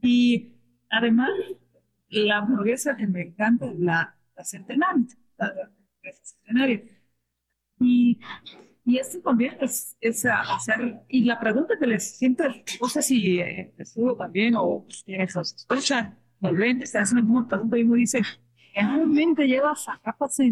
[0.00, 0.54] Y
[0.90, 1.30] además,
[2.08, 5.06] la hamburguesa que me encanta es la, la centenario.
[5.36, 6.82] La, la centenario.
[7.80, 8.20] Y,
[8.84, 11.00] y esto también es, es, hacer.
[11.08, 12.44] Y la pregunta que les siento,
[12.80, 17.78] no sé si eh, estuvo también o quienes os escuchan volvente, se hace un pregunta
[17.78, 18.22] y dice,
[18.74, 20.38] ¿realmente llevas a capas?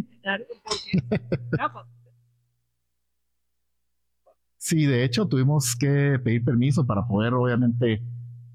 [4.61, 8.03] Sí, de hecho tuvimos que pedir permiso para poder obviamente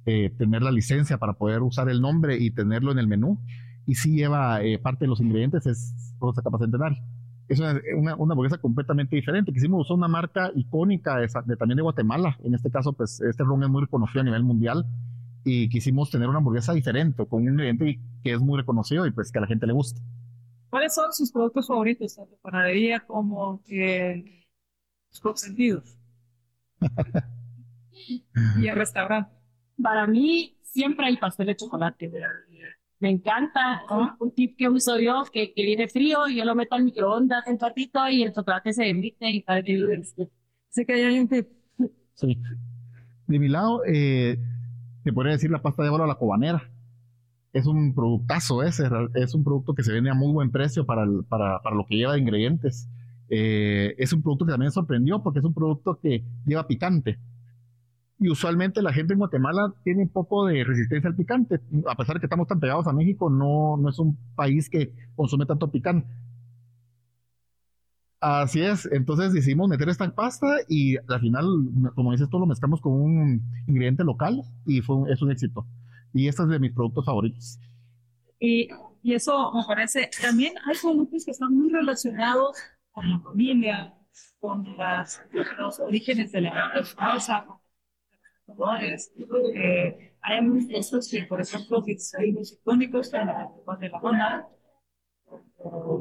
[0.06, 3.40] eh, tener la licencia para poder usar el nombre y tenerlo en el menú.
[3.88, 7.02] Y sí lleva eh, parte de los ingredientes, es rosa capa centenario.
[7.48, 9.52] Es una, una, hamburguesa completamente diferente.
[9.54, 11.18] Quisimos usar una marca icónica
[11.58, 12.38] también de Guatemala.
[12.44, 14.86] En este caso, pues este ron es muy reconocido a nivel mundial
[15.44, 19.32] y quisimos tener una hamburguesa diferente, con un ingrediente que es muy reconocido y pues
[19.32, 20.02] que a la gente le gusta.
[20.70, 24.48] ¿Cuáles son sus productos favoritos, tanto panadería como que
[25.10, 25.98] sus consentidos?
[28.60, 29.32] y el restaurante.
[29.82, 32.12] Para mí, siempre hay pastel de chocolate.
[33.00, 33.84] Me encanta.
[33.90, 34.16] ¿no?
[34.20, 37.46] Un tip que uso yo, que, que, viene frío, y yo lo meto al microondas
[37.48, 39.64] un ratito y el chocolate se derrite y tal.
[40.70, 41.48] Sé que hay un tip.
[42.16, 42.40] Sí.
[43.28, 44.38] De mi lado, eh,
[45.04, 46.64] te podría decir la pasta de oro a la cobanera.
[47.52, 51.04] Es un productazo ese, es un producto que se vende a muy buen precio para,
[51.04, 52.90] el, para, para, lo que lleva de ingredientes.
[53.30, 57.20] Eh, es un producto que también sorprendió porque es un producto que lleva picante.
[58.20, 61.60] Y usualmente la gente en Guatemala tiene un poco de resistencia al picante.
[61.88, 64.94] A pesar de que estamos tan pegados a México, no, no es un país que
[65.16, 66.08] consume tanto picante.
[68.26, 71.46] Así es, entonces decidimos meter esta pasta y al final,
[71.94, 75.68] como dices tú, lo mezclamos con un ingrediente local y fue es un éxito.
[76.14, 77.60] Y este es de mis productos favoritos.
[78.40, 78.70] Y,
[79.02, 82.56] y eso me parece, también hay productos que están muy relacionados
[82.94, 83.94] con la familia,
[84.40, 85.22] con las,
[85.58, 89.12] los orígenes de la casa, con los
[89.54, 93.50] eh, hay muchos que, por ejemplo, que son icónicos de la
[94.02, 94.48] zona,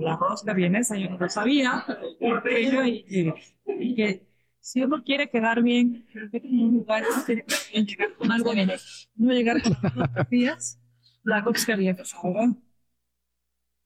[0.01, 1.85] la rosca vienesa, yo no lo sabía,
[2.19, 3.35] pero y,
[3.67, 4.27] y, que
[4.61, 7.45] si uno quiere quedar bien, en un lugar tiene
[7.87, 8.71] llegar con algo bien,
[9.17, 10.81] no llegar con fotografías,
[11.25, 12.57] la rosca vienesa, ¿verdad?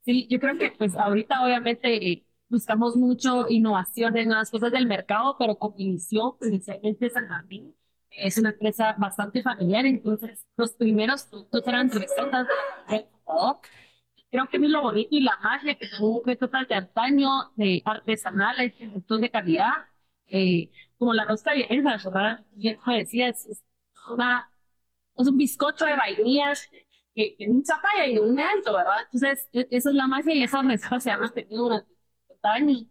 [0.04, 5.36] Sí, yo creo que pues ahorita obviamente buscamos mucho innovación en las cosas del mercado,
[5.38, 7.74] pero como inició inicialmente San Martín,
[8.10, 12.46] es una empresa bastante familiar, entonces los primeros productos eran recetas
[12.88, 13.06] de
[14.36, 18.74] creo que es lo bonito y la magia que son recetas de antaño, de artesanales,
[18.78, 19.72] de de calidad,
[20.26, 22.44] eh, como la rosca vienesa, ¿verdad?
[22.52, 23.64] Bien decía, es, es,
[24.10, 24.50] una,
[25.16, 26.68] es un bizcocho de vainillas
[27.14, 28.96] que, que nunca falla y un evento, ¿verdad?
[29.10, 31.94] Entonces, e, esa es la magia y esa receta se ha mantenido durante
[32.28, 32.86] 50 años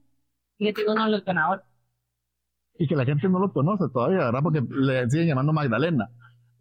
[0.57, 1.65] y que tiene uno de los ganadores.
[2.79, 4.41] Y que la gente no lo conoce todavía, ¿verdad?
[4.41, 6.09] Porque le siguen llamando Magdalena,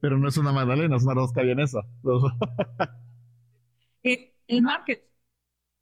[0.00, 1.80] pero no es una Magdalena, es una rosca vienesa.
[4.48, 5.04] El market.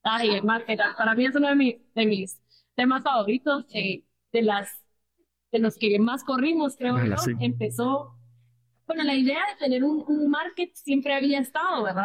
[0.02, 2.40] Ay, el market, para mí es uno de mis, de mis
[2.74, 4.80] temas favoritos eh, de las
[5.52, 7.16] de los que más corrimos, creo Ala, yo.
[7.18, 7.32] sí.
[7.40, 8.16] Empezó,
[8.86, 12.04] bueno, la idea de tener un, un market siempre había estado, ¿verdad?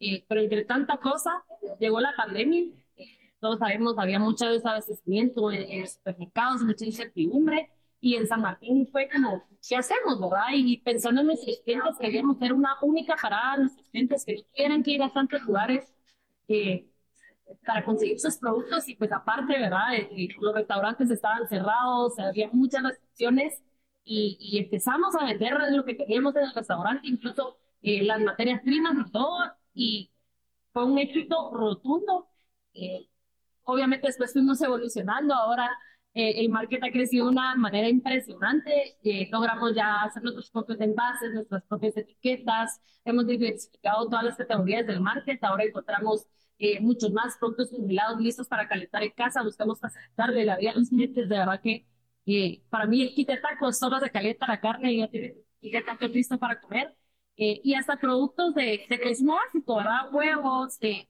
[0.00, 1.44] Eh, pero entre tanta cosa,
[1.80, 2.62] llegó la pandemia.
[2.96, 3.06] eh,
[3.40, 7.70] Todos sabemos, había mucho desabastecimiento en, en los supermercados, mucha incertidumbre.
[8.00, 10.46] Y en San Martín fue como, ¿qué hacemos, verdad?
[10.54, 14.92] Y pensando en nuestros clientes, queríamos ser una única parada, nuestros clientes que tuvieran que
[14.92, 15.92] ir a tantos lugares
[16.48, 16.88] eh,
[17.66, 18.88] para conseguir sus productos.
[18.88, 19.94] Y pues aparte, ¿verdad?
[19.96, 23.62] Eh, eh, los restaurantes estaban cerrados, había muchas restricciones.
[24.04, 28.62] Y, y empezamos a vender lo que teníamos en el restaurante, incluso eh, las materias
[28.62, 29.38] primas y todo.
[29.74, 30.10] Y
[30.72, 32.28] fue un éxito rotundo.
[32.74, 33.08] Eh,
[33.64, 35.34] obviamente después fuimos evolucionando.
[35.34, 35.70] Ahora
[36.18, 38.98] eh, el market ha crecido de una manera impresionante.
[39.04, 42.80] Eh, logramos ya hacer nuestros propios envases, nuestras propias etiquetas.
[43.04, 45.42] Hemos diversificado todas las categorías del market.
[45.44, 46.26] Ahora encontramos
[46.58, 49.42] eh, muchos más productos congelados listos para calentar en casa.
[49.42, 51.28] Buscamos facilitarle la vida a los clientes.
[51.28, 51.86] De verdad que
[52.26, 55.26] eh, para mí el kit de tacos solo se calienta la carne y ya tiene
[55.28, 56.96] el kit de tacos listo para comer.
[57.36, 60.12] Eh, y hasta productos de, de consumo básico, ¿verdad?
[60.12, 61.08] Huevos, de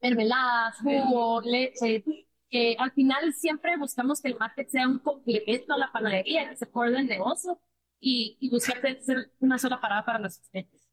[0.00, 2.04] mermeladas, jugo, leche.
[2.50, 6.56] Que al final siempre buscamos que el market sea un complemento a la panadería, que
[6.56, 7.60] se pueda el negocio
[8.00, 10.88] y, y buscar ser una sola parada para nuestros clientes.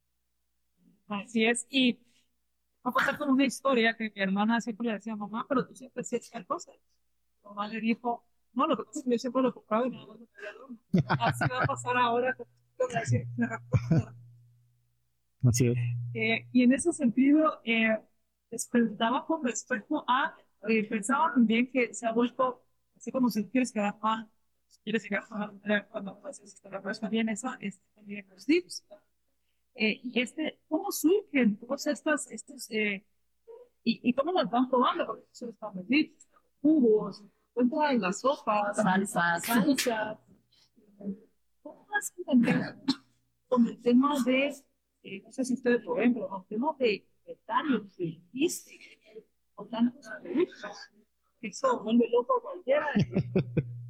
[1.08, 1.66] Así es.
[1.70, 1.94] Y
[2.84, 5.76] voy a contar con una historia que mi hermana siempre le decía, mamá, pero tú
[5.76, 6.72] siempre hacías tal cosa.
[6.74, 9.92] Mi mamá le dijo, no, lo que pasa es que yo siempre lo compraba y
[9.92, 11.28] no lo compraba.
[11.28, 12.48] Así va a pasar ahora con
[12.92, 13.02] la-
[15.48, 15.78] Así es.
[16.14, 18.00] Eh, y en ese sentido, eh,
[18.52, 20.36] les preguntaba con respecto a,
[20.68, 22.64] eh, pensaba también que se ha vuelto,
[22.96, 24.30] así como si quieres quedar mal,
[24.68, 28.86] si quieres llegar a cuando pues, este, la persona bien eso, es también los dips.
[29.76, 33.06] Eh, y este, ¿cómo surgen todos estos, estos eh,
[33.84, 35.06] y, y cómo los van probando?
[35.06, 36.28] Porque eso están los dips,
[36.62, 39.44] jugos, encuentran las sopas, Salsas.
[39.46, 40.18] salsas.
[41.62, 42.76] ¿Cómo vas a entender
[43.48, 44.54] con el tema de
[45.06, 48.20] eh, no sé si ustedes lo ven, pero con temas de inventarios, de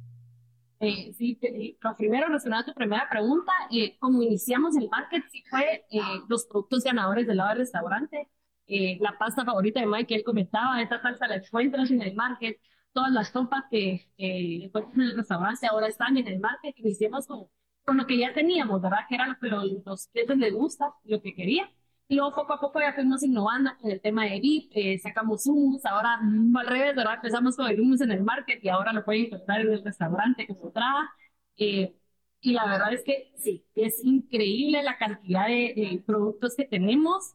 [0.78, 5.42] Eh, sí, eh, primero, relacionado a tu primera pregunta, eh, como iniciamos el market, sí
[5.48, 8.28] fue eh, los productos ganadores del lado del restaurante.
[8.68, 12.58] La pasta favorita de Mike, que él comentaba, esta salsa la encuentras en el market.
[12.92, 16.74] Todas las sopas que encuentras en el restaurante ahora están en el market.
[16.78, 17.46] Iniciamos con,
[17.84, 19.06] con lo que ya teníamos, ¿verdad?
[19.08, 21.68] Que era lo que los, los clientes les gusta, lo que querían.
[22.08, 25.44] Y luego poco a poco ya fuimos innovando con el tema de VIP, eh, sacamos
[25.46, 26.20] hummus, ahora
[26.52, 27.14] fue al revés, ¿verdad?
[27.16, 30.46] Empezamos con el hummus en el market y ahora lo pueden encontrar en el restaurante
[30.46, 31.10] como entrada.
[31.56, 31.96] Eh,
[32.40, 37.34] y la verdad es que sí, es increíble la cantidad de, de productos que tenemos,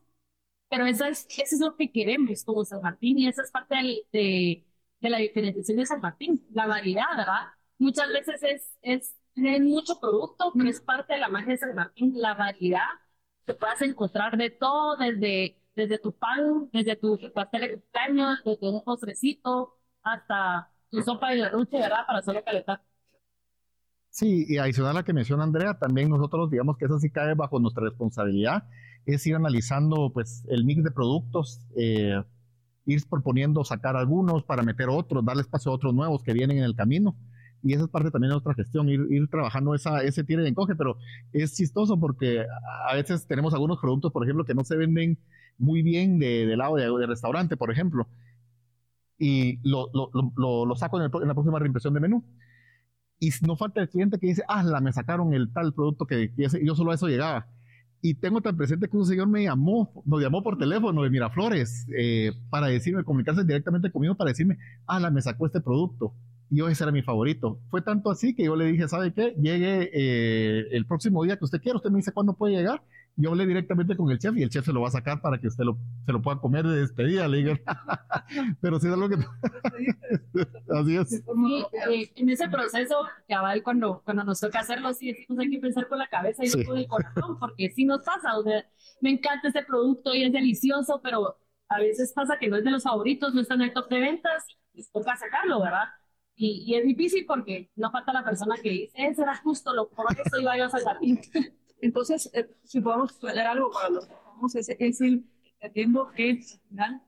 [0.70, 3.76] pero eso es, eso es lo que queremos como San Martín y esa es parte
[3.76, 4.66] del- de,
[5.02, 7.48] de la diferenciación de San Martín, la variedad, ¿verdad?
[7.80, 11.76] Muchas veces es, es tener mucho producto, pero es parte de la magia de San
[11.76, 12.82] Martín, la variedad
[13.46, 17.82] que puedas encontrar de todo, desde, desde tu pan, desde tu pastel de
[18.46, 22.06] desde un postrecito, hasta tu sopa de la noche, ¿verdad?
[22.06, 22.82] Para solo calentar.
[24.10, 27.34] Sí, y adicional a la que menciona Andrea, también nosotros digamos que eso sí cae
[27.34, 28.64] bajo nuestra responsabilidad,
[29.06, 32.22] es ir analizando pues el mix de productos, eh,
[32.86, 36.66] ir proponiendo sacar algunos para meter otros, darle espacio a otros nuevos que vienen en
[36.66, 37.16] el camino.
[37.64, 40.48] Y esa es parte también de nuestra gestión, ir, ir trabajando esa, ese tire y
[40.48, 40.98] encoge, pero
[41.34, 42.46] es chistoso porque
[42.90, 45.20] a veces tenemos algunos productos, por ejemplo, que no se venden
[45.58, 48.08] muy bien de, de lado de, de restaurante, por ejemplo,
[49.18, 52.24] y lo, lo, lo, lo saco en, el, en la próxima reimpresión de menú
[53.20, 56.34] y no falta el cliente que dice, ah, la me sacaron el tal producto que,
[56.36, 57.48] que ese- yo solo a eso llegaba.
[58.02, 61.88] Y tengo tan presente que un señor me llamó, nos llamó por teléfono de Miraflores
[61.98, 66.14] eh, para decirme, comunicarse directamente conmigo para decirme, ah, la me sacó este producto.
[66.52, 67.60] Y yo ese era mi favorito.
[67.72, 69.34] Fue tanto así que yo le dije, ¿sabe qué?
[69.40, 72.84] Llegue eh, el próximo día que usted quiera, usted me dice cuándo puede llegar.
[73.18, 75.40] Yo hablé directamente con el chef y el chef se lo va a sacar para
[75.40, 77.28] que usted lo, se lo pueda comer de despedida.
[77.30, 77.54] Le digo,
[78.62, 79.16] pero sí es algo que...
[80.76, 81.24] así es.
[81.26, 81.86] Propia.
[81.90, 82.96] eh, en ese proceso,
[83.28, 86.50] cabal, cuando, cuando nos toca hacerlo, sí decimos hay que pensar con la cabeza y
[86.50, 86.60] Sí.
[86.60, 88.66] no con el corazón, porque sí nos pasa, o sea,
[89.02, 91.38] me encanta este producto y es delicioso, pero
[91.70, 94.00] a veces pasa que no es de los favoritos, no está en el top de
[94.00, 95.86] ventas, y toca sacarlo, ¿verdad?
[96.36, 99.90] Y, y es difícil porque no falta la persona que dice, ese era justo lo
[99.90, 100.98] por eso iba yo a sacar.
[101.82, 105.26] Entonces, eh, si podemos traer algo para los que vamos, es, es el
[105.60, 107.02] entendiendo que al final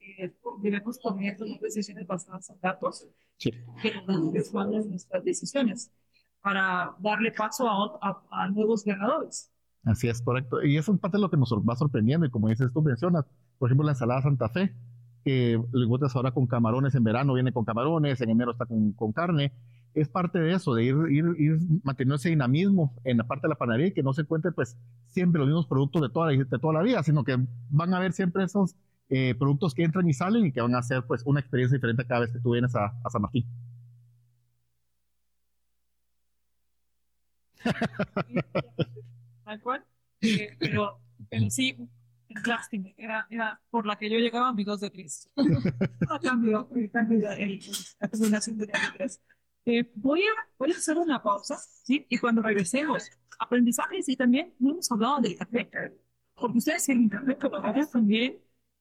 [0.00, 3.06] eh, debemos tomar las decisiones basadas en datos
[3.38, 3.50] Sí.
[3.80, 5.90] que nos dan nuestras decisiones
[6.42, 9.50] para darle paso a, a, a nuevos ganadores.
[9.84, 10.62] Así es, correcto.
[10.62, 12.26] Y eso es parte de lo que nos va sorprendiendo.
[12.26, 13.24] Y como dices tú, mencionas,
[13.58, 14.74] por ejemplo, la ensalada Santa Fe.
[15.24, 19.12] Que lo encuentras ahora con camarones en verano, viene con camarones, en enero está con,
[19.12, 19.52] carne.
[19.92, 23.50] Es parte de eso, de ir, ir, ir manteniendo ese dinamismo en la parte de
[23.50, 24.76] la panadería y que no se encuentre pues
[25.08, 27.36] siempre los mismos productos de toda, de toda la vida, sino que
[27.70, 28.76] van a haber siempre esos
[29.12, 32.06] eh, productos que entran y salen y que van a ser pues una experiencia diferente
[32.06, 33.44] cada vez que tú vienes a, San Martín.
[39.44, 39.84] Tal cual.
[40.20, 41.00] Eh, pero
[41.48, 41.76] sí,
[42.46, 45.30] lástima, era, era por la que yo llegaba, amigos de Cristo.
[46.08, 47.60] A cambio, el cambio de
[48.00, 49.20] la combinación de letras.
[49.66, 52.06] Eh, voy, a, voy a hacer una pausa, ¿sí?
[52.08, 55.70] Y cuando regresemos, aprendizajes y también no hemos hablado del café.
[56.34, 58.38] Porque ustedes en internet, ahora también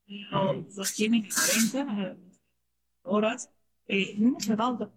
[0.08, 2.18] lo- los tienen en 40
[3.04, 3.50] horas.
[3.88, 4.94] Eh, no hemos hablado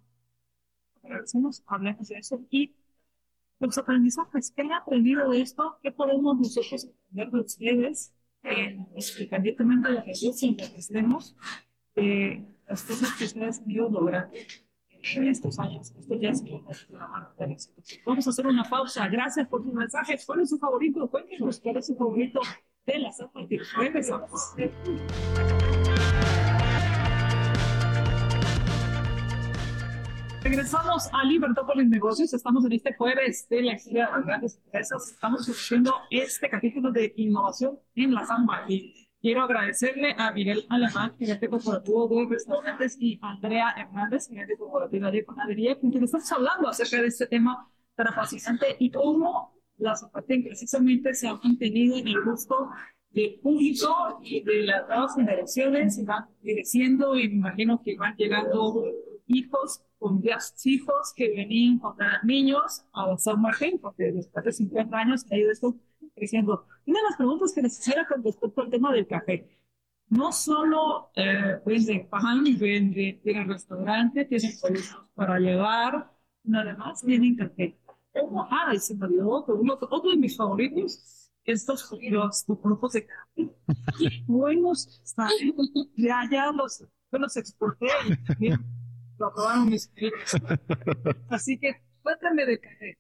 [1.03, 2.75] regresemos, hablemos de eso y
[3.59, 5.79] los aprendizajes, ¿qué han aprendido de esto?
[5.83, 8.13] ¿Qué podemos nosotros aprender de ustedes?
[8.45, 11.37] Eh, independientemente de región en que estemos,
[11.95, 14.37] eh, las cosas que ustedes han ido logrando
[15.15, 15.93] en estos años.
[15.99, 16.43] Esto ya es
[16.89, 17.83] una éxito.
[18.07, 19.09] Vamos a hacer una pausa.
[19.09, 20.25] Gracias por sus mensajes.
[20.25, 21.09] ¿Cuál es su favorito?
[21.09, 22.41] Cuéntenos cuál es su favorito
[22.87, 23.61] de la San Martín.
[30.43, 31.09] Regresamos.
[31.13, 32.35] A Libertópolis Negocios.
[32.35, 35.13] Estamos en este jueves de la historia de las grandes empresas.
[35.13, 38.93] Estamos haciendo este capítulo de innovación en la San Martín.
[39.21, 45.23] Quiero agradecerle a Miguel Alemán, gerente corporativo de restaurantes, y Andrea Hernández, gerente corporativa de
[45.23, 50.11] panadería, con quien estamos hablando acerca de este tema tan fascinante y cómo la San
[50.13, 52.69] Martín precisamente se ha mantenido en el gusto
[53.11, 58.17] del público y de las nuevas generaciones y van creciendo y me imagino que van
[58.17, 58.85] llegando
[59.35, 64.97] hijos con 10 hijos que venían con niños a San Martín, porque después de 50
[64.99, 65.77] años ha ido esto
[66.15, 66.67] creciendo.
[66.87, 69.49] Una de las preguntas que les hiciera con respecto al tema del café.
[70.09, 76.13] No solo eh, venden pan, venden, tienen restaurante, tienen productos para llevar,
[76.45, 77.79] nada más tienen café.
[78.51, 79.79] Ah, y se me olvidó otro, uno-
[80.11, 83.51] de mis favoritos, estos los grupos de café.
[83.99, 85.03] Qué buenos.
[85.97, 87.87] Ya, ya los, los exporté
[89.23, 90.37] lo aprobaron mis clientes.
[91.31, 92.99] Así que cuéntame de café.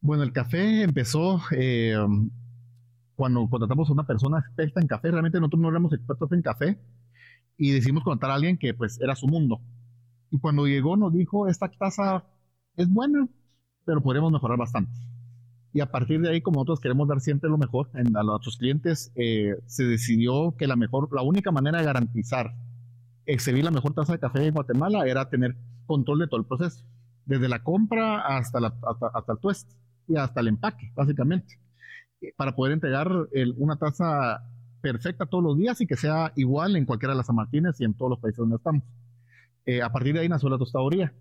[0.00, 1.96] Bueno, el café empezó eh,
[3.14, 5.10] cuando contratamos a una persona experta en café.
[5.10, 6.78] Realmente nosotros no éramos expertos en café
[7.56, 9.60] y decidimos contratar a alguien que pues era su mundo.
[10.30, 12.24] Y cuando llegó nos dijo, esta taza
[12.76, 13.28] es buena,
[13.84, 14.92] pero podríamos mejorar bastante.
[15.72, 18.56] Y a partir de ahí, como nosotros queremos dar siempre lo mejor en- a nuestros
[18.56, 22.54] clientes, eh, se decidió que la mejor, la única manera de garantizar
[23.26, 25.56] exhibir la mejor taza de café en Guatemala era tener
[25.86, 26.84] control de todo el proceso,
[27.26, 29.70] desde la compra hasta, la, hasta, hasta el tuest
[30.08, 31.58] y hasta el empaque, básicamente,
[32.20, 34.42] eh, para poder entregar el- una taza
[34.80, 37.84] perfecta todos los días y que sea igual en cualquiera de las San Martínez y
[37.84, 38.82] en todos los países donde estamos.
[39.66, 41.12] Eh, a partir de ahí nació la tostadoría.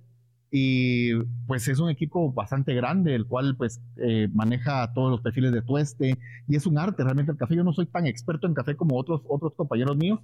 [0.56, 1.16] Y
[1.47, 5.64] pues es un equipo bastante grande, el cual pues eh, maneja todos los perfiles de
[5.64, 6.16] tueste
[6.47, 7.56] y es un arte realmente el café.
[7.56, 10.20] Yo no soy tan experto en café como otros, otros compañeros míos,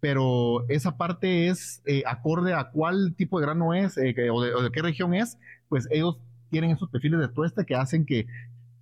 [0.00, 4.70] pero esa parte es eh, acorde a cuál tipo de grano es eh, o, de,
[4.70, 5.36] qué región es,
[5.68, 6.16] pues ellos
[6.48, 8.26] tienen esos perfiles de tueste que hacen que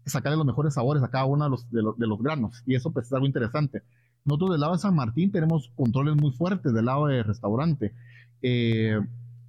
[0.07, 3.07] sacarle los mejores sabores a cada uno de los, de los, granos y eso pues
[3.07, 3.83] es algo interesante.
[4.25, 7.93] Nosotros del lado de San Martín tenemos controles muy fuertes del lado de restaurante.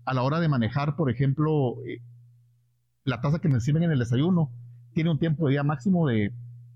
[0.06, 2.01] A la hora de manejar, por ejemplo, eh,
[3.03, 4.51] la taza que me sirven en el desayuno
[4.93, 6.34] tiene un tiempo de día máximo de,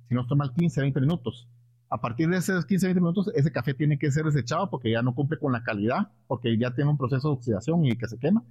[0.07, 1.47] si no estoy mal, 15, 20 minutos.
[1.89, 5.01] A partir de esos 15, 20 minutos, ese café tiene que ser desechado porque ya
[5.01, 8.19] no cumple con la calidad, porque ya tiene un proceso de oxidación y que se
[8.19, 8.43] quema.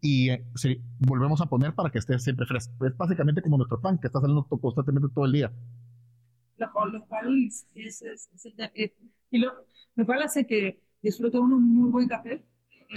[0.00, 2.72] Y eh, sí, volvemos a poner para que esté siempre fresco.
[2.86, 5.52] Es básicamente como nuestro pan, que está saliendo constantemente todo el día.
[6.56, 8.92] lo lo cual es, es, es-
[9.30, 9.52] y lo,
[9.94, 12.44] lo cual hace que disfrute uno un muy buen café.
[12.90, 12.96] Y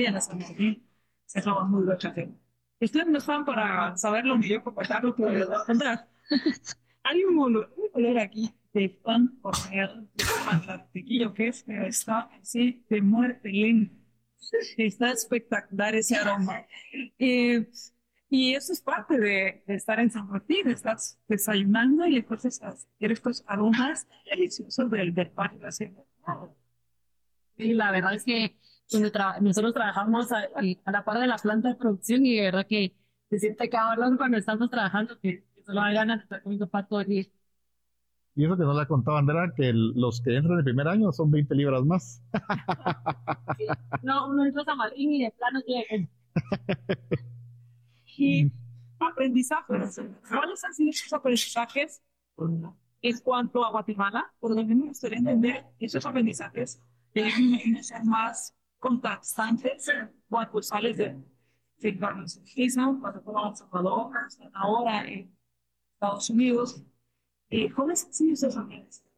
[0.00, 0.20] y la
[1.26, 2.30] se toma muy buen café.
[2.80, 6.08] Ustedes no están para saberlo ni yo compartirlo, pero les voy a contar.
[7.04, 13.02] Hay un olor, aquí de pan horneado, de mantequillo que es, pero está así de
[13.02, 13.94] muerte lenta.
[14.76, 16.66] Está espectacular ese aroma.
[17.18, 17.68] Eh,
[18.28, 22.60] y eso es parte de, de estar en San Martín, estás desayunando y entonces
[22.98, 25.96] tienes estos aromas deliciosos del, del pan recién.
[27.62, 28.56] Y la verdad es que
[29.12, 30.48] tra- nosotros trabajamos a,
[30.84, 32.94] a la par de la planta de producción y de verdad que
[33.30, 36.86] se siente olor cuando estamos trabajando que, que solo hay ganas de estar comiendo pan
[36.88, 37.24] todo el día.
[38.36, 40.88] Y eso que no le ha contado Andrea, que el- los que entran el primer
[40.88, 42.22] año son 20 libras más.
[44.02, 46.08] No, uno entra a Martín y de plano llega.
[48.16, 48.52] Y
[48.98, 50.00] aprendizajes.
[50.28, 52.02] ¿Cuáles han sido sus aprendizajes
[53.02, 56.80] En cuanto a Guatemala, por lo menos me gustaría entender esos aprendizajes
[57.14, 59.90] que son más contrastantes
[60.28, 61.16] cuando sales de,
[61.78, 62.40] de cuando se
[63.00, 64.12] cuando fue a El Salvador,
[64.54, 65.30] ahora en
[65.94, 66.82] Estados Unidos.
[67.50, 69.10] Eh, ¿Cómo es así esos aprendizajes?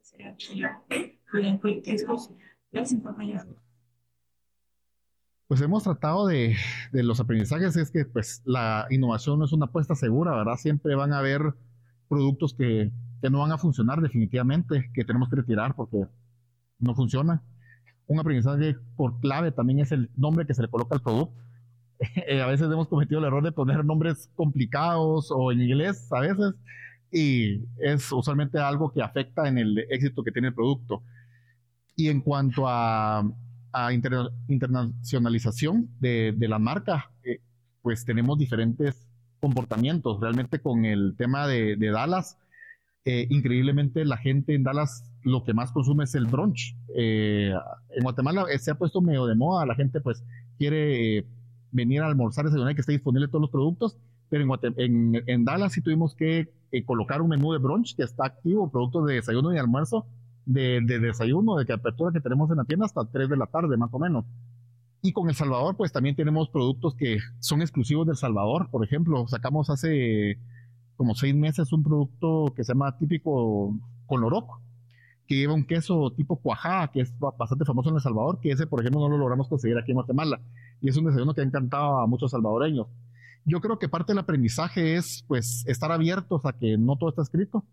[5.47, 6.57] Pues hemos tratado de,
[6.93, 10.57] de, los aprendizajes, es que pues la innovación no es una apuesta segura, ¿verdad?
[10.57, 11.55] Siempre van a haber
[12.09, 12.91] productos que,
[13.21, 16.07] que no van a funcionar definitivamente, que tenemos que retirar porque
[16.79, 17.43] no funcionan.
[18.07, 21.35] Un aprendizaje por clave también es el nombre que se le coloca al producto.
[22.43, 26.55] a veces hemos cometido el error de poner nombres complicados o en inglés a veces
[27.13, 31.03] y es usualmente algo que afecta en el éxito que tiene el producto.
[31.95, 33.23] Y en cuanto a,
[33.73, 37.41] a internacionalización de, de, la marca, eh,
[37.83, 39.07] pues tenemos diferentes
[39.41, 40.21] comportamientos.
[40.21, 42.39] Realmente con el tema de, de Dallas,
[43.05, 46.77] eh, increíblemente la gente en Dallas lo que más consume es el brunch.
[46.95, 47.53] Eh,
[47.91, 50.25] en Guatemala se ha puesto medio de moda, la gente pues
[50.59, 51.27] quiere
[51.71, 53.97] venir a almorzar, desayunar, que esté disponible todos los productos,
[54.29, 54.45] pero
[54.77, 59.07] en, Dallas sí tuvimos que eh, colocar un menú de brunch que está activo, productos
[59.07, 60.07] de desayuno y almuerzo,
[60.47, 63.47] de, de, desayuno, de que apertura que tenemos en la tienda hasta 3 de la
[63.47, 64.25] tarde, más o menos.
[65.03, 68.69] Y con El Salvador, pues también tenemos productos que son exclusivos del Salvador.
[68.71, 70.39] Por ejemplo, sacamos hace
[70.97, 73.75] como seis meses un producto que se llama típico
[74.07, 74.63] coloroco,
[75.33, 78.67] que lleva un queso tipo cuajá, que es bastante famoso en El Salvador, que ese,
[78.67, 80.41] por ejemplo, no lo logramos conseguir aquí en Guatemala.
[80.83, 82.87] Y es un desayuno que ha encantado a muchos salvadoreños
[83.45, 87.23] yo creo que parte del aprendizaje es pues estar abiertos a que no todo está
[87.23, 87.65] escrito.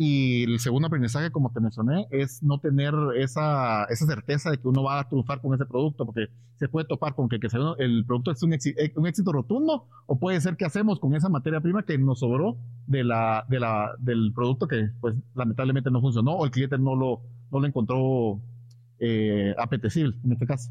[0.00, 4.68] Y el segundo aprendizaje, como te mencioné, es no tener esa, esa certeza de que
[4.68, 8.06] uno va a triunfar con ese producto, porque se puede topar con que, que el
[8.06, 11.60] producto es un, eh, un, éxito rotundo, o puede ser que hacemos con esa materia
[11.60, 16.36] prima que nos sobró de la, de la, del producto que pues lamentablemente no funcionó,
[16.36, 18.40] o el cliente no lo, no lo encontró
[19.00, 20.70] eh, apetecible en este caso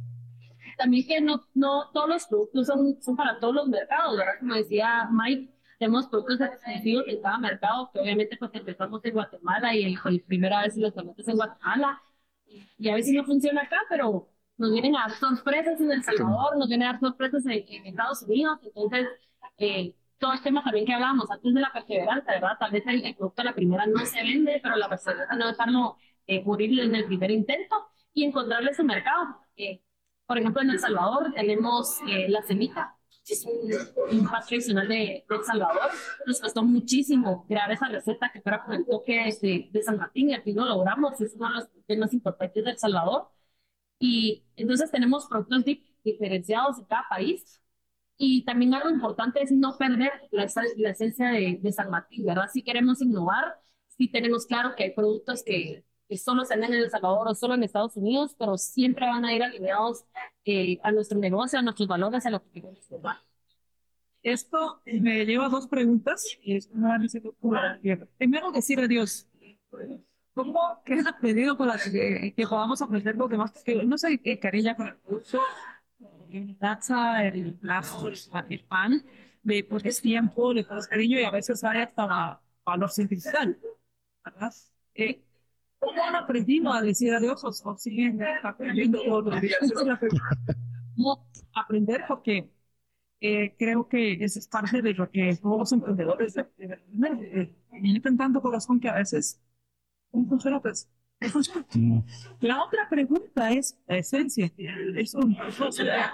[0.77, 4.19] también que no, no todos los productos son, son para todos los mercados.
[4.39, 9.75] Como decía Mike, tenemos productos exclusivos en cada mercado, que obviamente pues empezamos en Guatemala
[9.75, 12.01] y el, primera vez los tomates en Guatemala,
[12.77, 16.57] y a veces no funciona acá, pero nos vienen a dar sorpresas en El Salvador,
[16.57, 19.07] nos vienen a dar sorpresas en, Estados Unidos, entonces
[19.57, 22.57] eh, todo el tema también que hablábamos antes de la perseverancia, ¿verdad?
[22.59, 25.97] Tal vez el, producto a la primera no se vende, pero la perseverancia no dejarlo
[26.25, 27.75] eh, morir desde el primer intento
[28.13, 29.37] y encontrarle su mercado.
[29.55, 29.81] Eh,
[30.25, 32.96] por ejemplo, en El Salvador tenemos eh, la semita,
[33.33, 35.91] es un, un tradicional de, El Salvador.
[36.25, 40.29] Nos costó muchísimo crear esa receta que fuera con el toque de, de San Martín
[40.29, 41.19] y al fin lo logramos.
[41.21, 43.29] Es uno de los temas importantes de El Salvador.
[43.99, 45.65] Y entonces tenemos productos
[46.03, 47.61] diferenciados en cada país.
[48.17, 50.47] Y también algo importante es no perder la,
[50.77, 52.49] la esencia de, de, San Martín, ¿verdad?
[52.51, 56.83] Si queremos innovar, si tenemos claro que hay productos que que solo se venden en
[56.83, 60.05] El Salvador o solo en Estados Unidos, pero siempre van a ir alineados
[60.45, 62.87] eh, a nuestro negocio, a nuestros valores, a lo que queremos
[64.23, 66.25] Esto me lleva a dos preguntas.
[66.41, 66.59] Y
[68.17, 69.27] Primero, decir adiós.
[70.33, 73.51] ¿Cómo que has pedido para que, que, podamos aprender lo demás?
[73.51, 75.41] Porque no sé qué carilla con el curso,
[76.29, 79.03] el taza, el plazo, el pan,
[79.41, 83.57] de pues es tiempo, le pones cariño y a veces hay hasta valor sentimental.
[84.23, 84.53] ¿Verdad?
[84.93, 85.23] Eh,
[85.87, 88.99] ¿Cómo han aprendido a decir adiós o, siguen aprendiendo
[91.53, 92.49] aprender porque
[93.21, 97.55] eh, creo que eso es parte de lo que todos los emprendedores de,
[98.17, 99.41] tanto corazón que a veces
[100.11, 100.89] no funciona, pues
[101.31, 101.65] funciona.
[102.41, 104.51] La otra pregunta es la esencia.
[104.95, 106.13] Eso, o sea,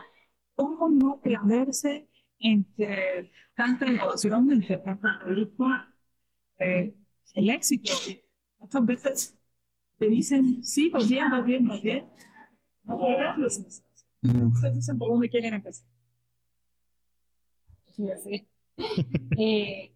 [0.56, 2.08] ¿Cómo no perderse
[2.40, 5.66] entre tanta innovación, entre tanta producto,
[6.60, 6.94] eh,
[7.34, 7.92] el éxito?
[8.60, 9.40] Muchas veces
[10.04, 12.06] te dicen, sí, pues bien, va bien, va bien.
[12.84, 15.88] No Ustedes dicen por dónde quieren empezar.
[17.92, 18.48] Sí, así.
[19.38, 19.94] eh,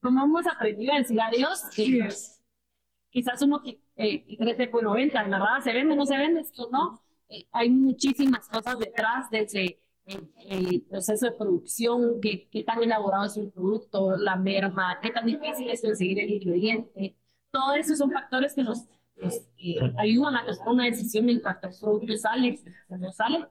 [0.00, 2.08] como hemos aprendido a decir adiós, eh,
[3.10, 5.60] quizás uno que eh, crece por 90, ¿verdad?
[5.62, 6.40] ¿Se vende o no se vende?
[6.40, 7.02] Esto no.
[7.28, 13.26] Eh, hay muchísimas cosas detrás de ese el, proceso de producción, qué, qué tan elaborado
[13.26, 17.16] es un producto, la merma, qué tan difícil es conseguir el ingrediente.
[17.50, 18.86] Todo eso son factores que nos
[19.22, 22.58] pues, eh, ayudan a tomar una decisión en cuanto al producto sale,
[22.88, 23.46] no sale.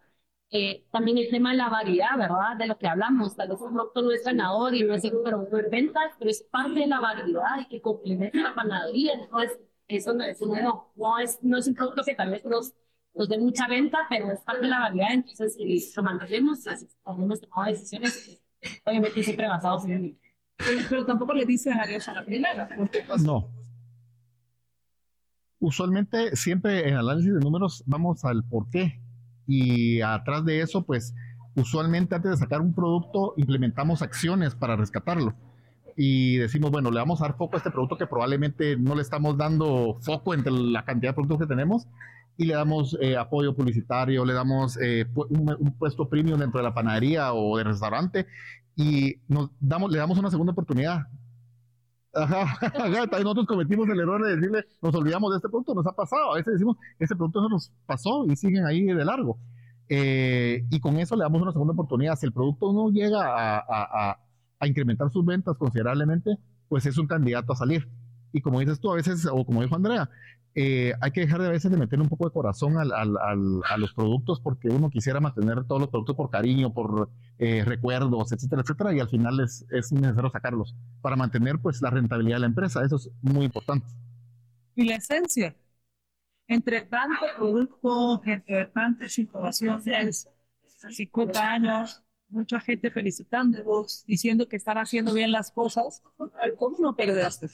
[0.53, 2.57] Eh, también el tema de la variedad, ¿verdad?
[2.57, 3.35] De lo que hablamos.
[3.37, 6.29] Tal vez un producto no es ganador y no es pero no es ventas, pero
[6.29, 9.13] es parte de la variedad y que complementa la panadería.
[9.13, 12.73] Entonces, eso no es, no, no, es, no es un producto que tal vez nos,
[13.13, 15.13] nos dé mucha venta, pero es parte de la variedad.
[15.13, 18.41] Entonces, si lo mantenemos, hemos tomado decisiones,
[18.85, 20.19] obviamente siempre basados en
[20.57, 22.69] pero, pero tampoco le dicen adiós a la primera.
[23.23, 23.60] No.
[25.61, 28.99] Usualmente, siempre en análisis de números vamos al por qué.
[29.45, 31.13] Y atrás de eso, pues,
[31.55, 35.35] usualmente antes de sacar un producto, implementamos acciones para rescatarlo.
[35.95, 39.03] Y decimos, bueno, le vamos a dar foco a este producto que probablemente no le
[39.03, 41.87] estamos dando foco entre la cantidad de productos que tenemos
[42.37, 46.63] y le damos eh, apoyo publicitario, le damos eh, un, un, puesto premium dentro de
[46.63, 48.25] la panadería o del restaurante
[48.75, 51.07] y le damos una segunda oportunidad.
[52.13, 55.93] Ajá, ajá, nosotros cometimos el error de decirle, nos olvidamos de este producto, nos ha
[55.93, 56.33] pasado.
[56.33, 59.39] A veces decimos, este producto no nos pasó y siguen ahí de largo.
[59.87, 62.15] Eh, y con eso le damos una segunda oportunidad.
[62.15, 64.19] Si el producto no llega a, a,
[64.59, 66.37] a, incrementar sus ventas considerablemente,
[66.69, 67.87] pues es un candidato a salir.
[68.33, 70.09] Y como dices tú, a veces, o como dijo Andrea,
[70.53, 73.17] eh, hay que dejar de a veces de meter un poco de corazón al, al,
[73.17, 77.09] al, a los productos porque uno quisiera mantener todos los productos por cariño, por
[77.39, 81.89] eh, recuerdos, etcétera, etcétera, y al final es, es necesario sacarlos para mantener pues la
[81.89, 82.83] rentabilidad de la empresa.
[82.83, 83.87] Eso es muy importante.
[84.75, 85.55] Y la esencia,
[86.47, 90.29] entre tanto producto, entre tantas innovaciones,
[90.89, 96.01] 50 años, mucha gente felicitándolos, diciendo que están haciendo bien las cosas,
[96.57, 97.49] ¿cómo no perderse?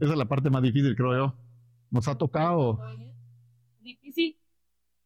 [0.00, 1.34] Esa es la parte más difícil, creo yo.
[1.90, 2.80] Nos ha tocado.
[3.80, 4.38] Difícil.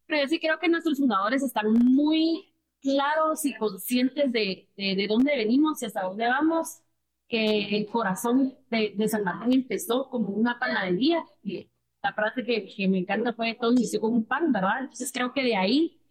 [0.05, 5.35] Pero sí creo que nuestros fundadores están muy claros y conscientes de, de, de dónde
[5.35, 6.81] venimos y hasta dónde vamos.
[7.27, 11.23] Que el corazón de, San Martín empezó como una panadería.
[11.41, 11.69] Y
[12.03, 14.81] la frase que, que me encanta fue: todo inició con un pan, ¿verdad?
[14.81, 16.01] Entonces creo que de ahí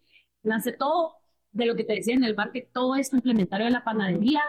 [0.41, 1.13] nace todo
[1.51, 4.41] de lo que te decía en el bar, que todo es complementario de la panadería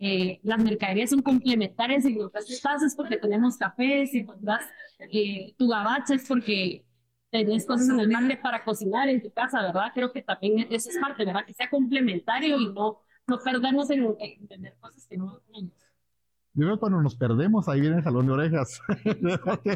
[0.00, 4.64] eh, las mercaderías son complementarias que estás es porque tenemos café, si encontrás
[5.10, 6.84] eh, tu gabacha es porque
[7.30, 9.90] tenés cosas en el market para cocinar en tu casa, ¿verdad?
[9.92, 11.44] Creo que también eso es parte, ¿verdad?
[11.44, 15.72] Que sea complementario y no, no perdernos en, entender cosas que no tenemos.
[16.54, 18.80] Yo creo que cuando nos perdemos, ahí viene el jalón de orejas.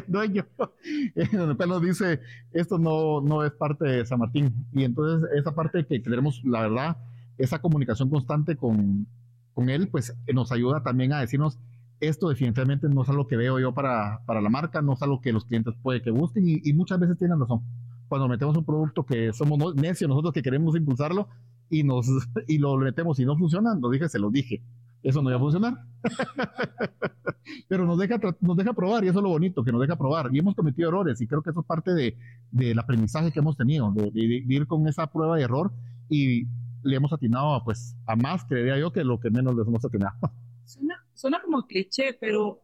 [0.07, 0.43] no, yo.
[1.31, 2.19] Donde nos dice,
[2.51, 4.53] esto no, no es parte de San Martín.
[4.73, 6.97] Y entonces, esa parte que tenemos, la verdad,
[7.37, 9.07] esa comunicación constante con,
[9.53, 11.59] con él, pues nos ayuda también a decirnos,
[11.99, 15.21] esto definitivamente no es algo que veo yo para, para la marca, no es algo
[15.21, 17.61] que los clientes puede que busquen y, muchas veces tienen razón.
[18.07, 21.27] Cuando metemos un producto que somos necios nosotros que queremos impulsarlo
[21.69, 22.07] y, nos,
[22.47, 24.61] y lo metemos y no funciona, nos dije, se lo dije,
[25.01, 25.85] eso no iba a funcionar.
[27.67, 30.29] Pero nos deja, nos deja probar y eso es lo bonito, que nos deja probar.
[30.33, 32.17] Y hemos cometido errores y creo que eso es parte de,
[32.51, 35.71] del aprendizaje que hemos tenido, de, de, de ir con esa prueba de error
[36.09, 36.47] y
[36.83, 40.15] le hemos atinado pues a más, creería yo, que lo que menos les hemos atinado.
[40.65, 42.61] Suena, suena como cliché, pero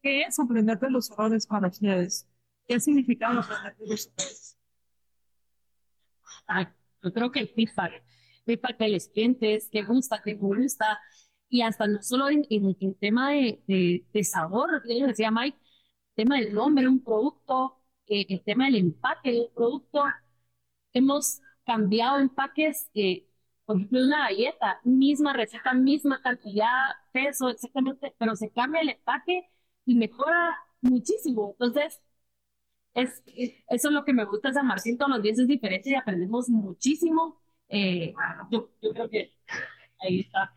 [0.00, 2.28] ¿qué es aprender de los errores para ustedes?
[2.66, 4.58] ¿Qué ha significado aprender de los errores?
[6.46, 8.04] Ah, yo creo que el feedback,
[8.46, 11.00] feedback de los clientes, que gusta, que gusta,
[11.48, 15.58] y hasta no solo en, en, en tema de, de, de sabor, yo decía Mike,
[16.14, 20.04] tema del nombre de un producto, eh, el tema del empaque de un producto,
[20.92, 23.26] hemos cambiado empaques eh,
[23.70, 26.66] por ejemplo, una galleta, misma receta, misma cantidad,
[27.12, 29.48] peso, exactamente, pero se cambia el empaque
[29.86, 31.52] y mejora muchísimo.
[31.52, 32.00] Entonces,
[32.94, 35.94] es, eso es lo que me gusta San Martín, todos los días es diferente y
[35.94, 37.40] aprendemos muchísimo.
[37.68, 38.12] Eh,
[38.50, 39.34] yo, yo creo que
[40.00, 40.52] ahí está.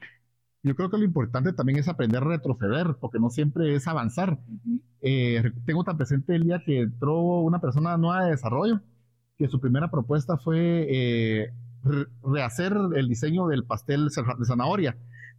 [0.63, 4.31] Yo creo que lo importante también es aprender a retroceder, porque no siempre es avanzar.
[4.31, 4.81] Uh -huh.
[5.01, 8.81] eh, tengo tan presente el día que entró una persona nueva de desarrollo,
[9.37, 11.53] que su primera propuesta fue eh,
[12.21, 14.97] rehacer el diseño del pastel de zanahoria.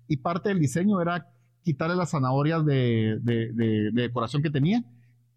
[0.09, 1.29] Y parte del diseño era
[1.63, 4.85] quitarle las zanahorias de, de, de, de decoración que tenía.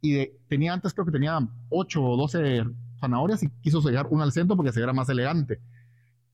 [0.02, 1.40] Y tenía antes, creo que tenía
[1.70, 2.64] 8 o 12
[3.00, 5.60] zanahorias y quiso sellar una al centro porque se viera más elegante.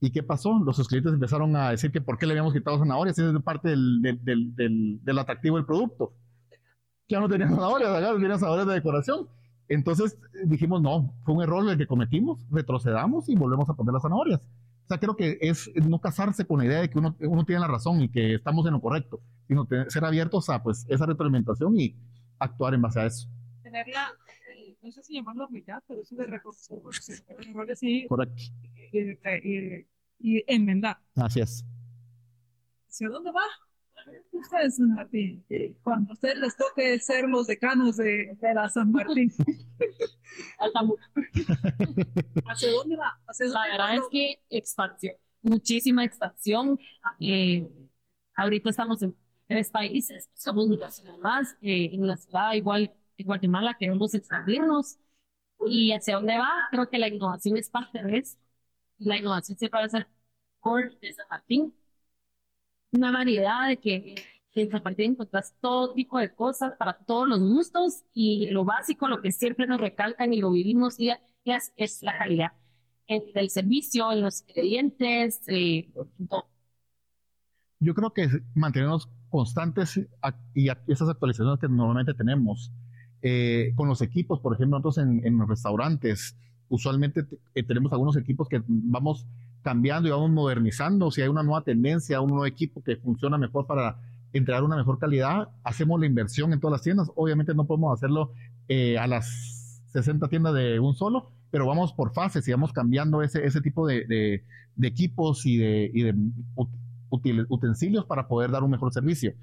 [0.02, 0.60] ¿Y qué pasó?
[0.66, 3.18] Los clientes empezaron a decir que por qué le habíamos quitado zanahorias.
[3.18, 6.14] Esa es parte del, del, del, del, atractivo del producto.
[7.08, 9.28] Ya no tenía zanahorias, acá tenía zanahorias de decoración.
[9.70, 14.02] Entonces dijimos, no, fue un error el que cometimos, retrocedamos y volvemos a poner las
[14.02, 14.42] zanahorias.
[14.94, 17.68] Sea, creo que es no casarse con la idea de que uno, uno tiene la
[17.68, 21.96] razón y que estamos en lo correcto, sino ser abiertos a pues, esa retroalimentación y
[22.38, 23.28] actuar en base a eso.
[23.64, 24.12] Tenerla,
[24.84, 26.78] no sé si llamarlo humildad, pero eso de reconocer
[27.40, 28.06] errores sí.
[28.08, 28.44] Correcto.
[28.92, 29.88] Y, y,
[30.20, 31.00] y, enmendar.
[31.16, 31.66] Así es.
[32.88, 33.42] ¿Hacia dónde va?
[34.32, 35.46] Ustedes, San Martín,
[35.84, 39.32] cuando a ustedes les toque ser los decanos de, de la San Martín.
[42.46, 43.20] ¿Hacia dónde va?
[43.28, 46.80] ¿Hacia dónde la verdad es que expansión, muchísima expansión.
[47.20, 47.68] Eh,
[48.36, 49.16] ahorita estamos en
[49.48, 50.68] tres países, somos
[51.22, 54.98] más, eh, en la ciudad igual en Guatemala queremos expandirnos.
[55.66, 56.50] ¿Y hacia dónde va?
[56.72, 58.38] Creo que la innovación es parte de eso.
[58.98, 60.08] La innovación siempre va a ser
[60.60, 61.74] core de San Martín.
[62.94, 64.16] Una variedad de que
[64.56, 69.08] En San Martín encontrás todo tipo de cosas para todos los gustos y lo básico,
[69.08, 72.52] lo que siempre nos recalcan y lo vivimos día a día es la calidad
[73.08, 75.92] en el servicio, en los ingredientes, eh,
[76.30, 76.46] todo.
[77.80, 80.00] Yo creo que mantenernos constantes
[80.54, 82.72] y esas actualizaciones que normalmente tenemos
[83.22, 86.38] eh, con los equipos, por ejemplo, nosotros en, en restaurantes,
[86.70, 87.26] usualmente
[87.56, 89.28] eh, tenemos algunos equipos que vamos
[89.64, 91.10] cambiando y vamos modernizando.
[91.10, 93.98] Si hay una nueva tendencia, un nuevo equipo que funciona mejor para
[94.34, 97.10] entregar una mejor calidad, hacemos la inversión en todas las tiendas.
[97.16, 98.32] Obviamente no podemos hacerlo
[98.68, 103.22] eh, a las 60 tiendas de un solo, pero vamos por fases y vamos cambiando
[103.22, 106.16] ese, ese tipo de, de, equipos y de, y de
[107.48, 109.34] utensilios para poder dar un mejor servicio.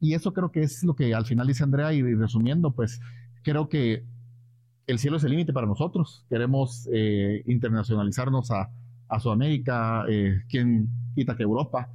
[0.00, 3.00] Y eso creo que es lo que al final dice Andrea y resumiendo, pues
[3.42, 4.04] creo que
[4.86, 6.26] el cielo es el límite para nosotros.
[6.28, 8.70] Queremos eh, internacionalizarnos a,
[9.08, 11.88] a Sudamérica, eh, quien quita que Europa,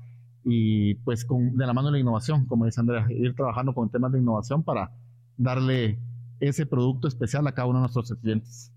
[0.44, 3.90] y pues con, de la mano de la innovación, como dice Andrea, ir trabajando con
[3.90, 4.92] temas de innovación para
[5.38, 6.00] darle
[6.40, 8.72] ese producto especial a cada uno de nuestros clientes.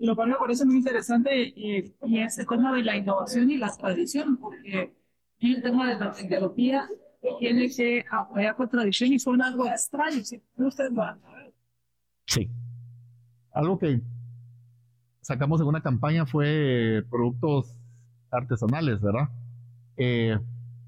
[0.00, 3.56] Lo cual me parece muy interesante y, y es el tema de la innovación y
[3.56, 4.92] la tradición, porque
[5.38, 6.88] el tema de la tecnología
[7.38, 11.54] tiene que apoyar con tradición y son algo extraño, si ustedes van a ver.
[12.26, 12.50] Sí.
[13.52, 14.00] Algo que
[15.20, 17.76] sacamos en una campaña fue productos
[18.30, 19.28] artesanales, ¿verdad?
[19.96, 20.38] Eh,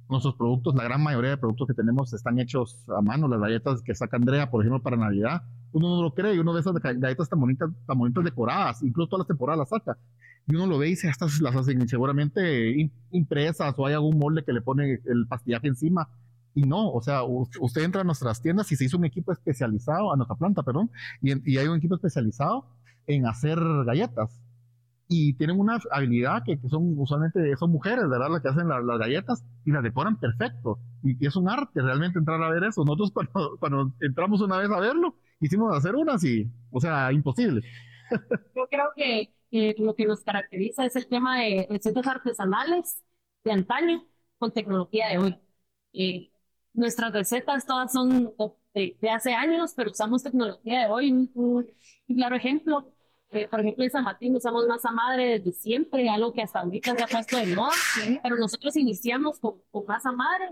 [0.09, 3.29] nuestros productos, la gran mayoría de productos que tenemos están hechos a mano.
[3.29, 6.53] Las galletas que saca Andrea, por ejemplo, para Navidad, uno no lo cree y uno
[6.53, 9.99] ve esas galletas tan bonitas, tan bonitas decoradas, incluso todas las temporadas las saca.
[10.47, 14.45] Y uno lo ve y dice, estas las hacen seguramente impresas o hay algún molde
[14.45, 16.09] que le pone el pastillaje encima.
[16.55, 20.13] Y no, o sea, usted entra a nuestras tiendas y se hizo un equipo especializado,
[20.13, 20.91] a nuestra planta, perdón,
[21.23, 22.67] y, y hay un equipo especializado
[23.07, 24.41] en hacer galletas.
[25.09, 28.31] Y tienen una habilidad que, son usualmente son mujeres, ¿verdad?
[28.31, 30.79] Las que hacen las galletas y las decoran perfecto.
[31.03, 32.85] Y, es un arte realmente entrar a ver eso.
[32.85, 37.63] Nosotros cuando, cuando entramos una vez a verlo, hicimos hacer unas y, o sea, imposible.
[38.55, 39.35] Yo creo que
[39.79, 43.03] lo que nos caracteriza es el tema de recetas artesanales
[43.45, 44.07] de antaño
[44.39, 45.39] con tecnología de hoy.
[45.93, 46.33] Eh,
[46.73, 48.33] nuestras recetas todas son
[48.75, 51.13] de, hace años, pero usamos tecnología de hoy.
[51.35, 51.67] Un,
[52.09, 52.93] claro ejemplo,
[53.31, 56.95] eh, por ejemplo, en San Martín usamos masa madre desde siempre, algo que hasta ahorita
[56.97, 57.73] se ha puesto de moda,
[58.23, 60.51] pero nosotros iniciamos con, con masa madre.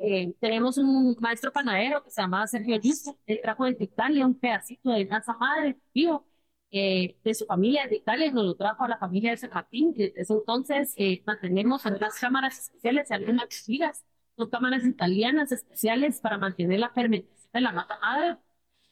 [0.00, 4.34] Eh, tenemos un maestro panadero que se llama Sergio Yuso, él trajo de Italia un
[4.34, 6.26] pedacito de masa madre vivo
[6.70, 9.94] eh, de su familia de Italia, nos lo trajo a la familia de San Martín.
[9.94, 10.94] Desde entonces
[11.24, 14.04] mantenemos algunas cámaras especiales y algunas gigas
[14.36, 18.36] son cámaras italianas especiales para mantener la fermentación de la mata madre.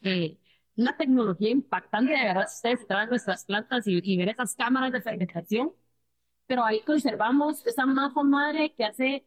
[0.03, 0.39] Eh,
[0.77, 5.73] una tecnología impactante, de verdad, ustedes entran nuestras plantas y, ver esas cámaras de fermentación.
[6.47, 9.27] Pero ahí conservamos esa masa madre que hace,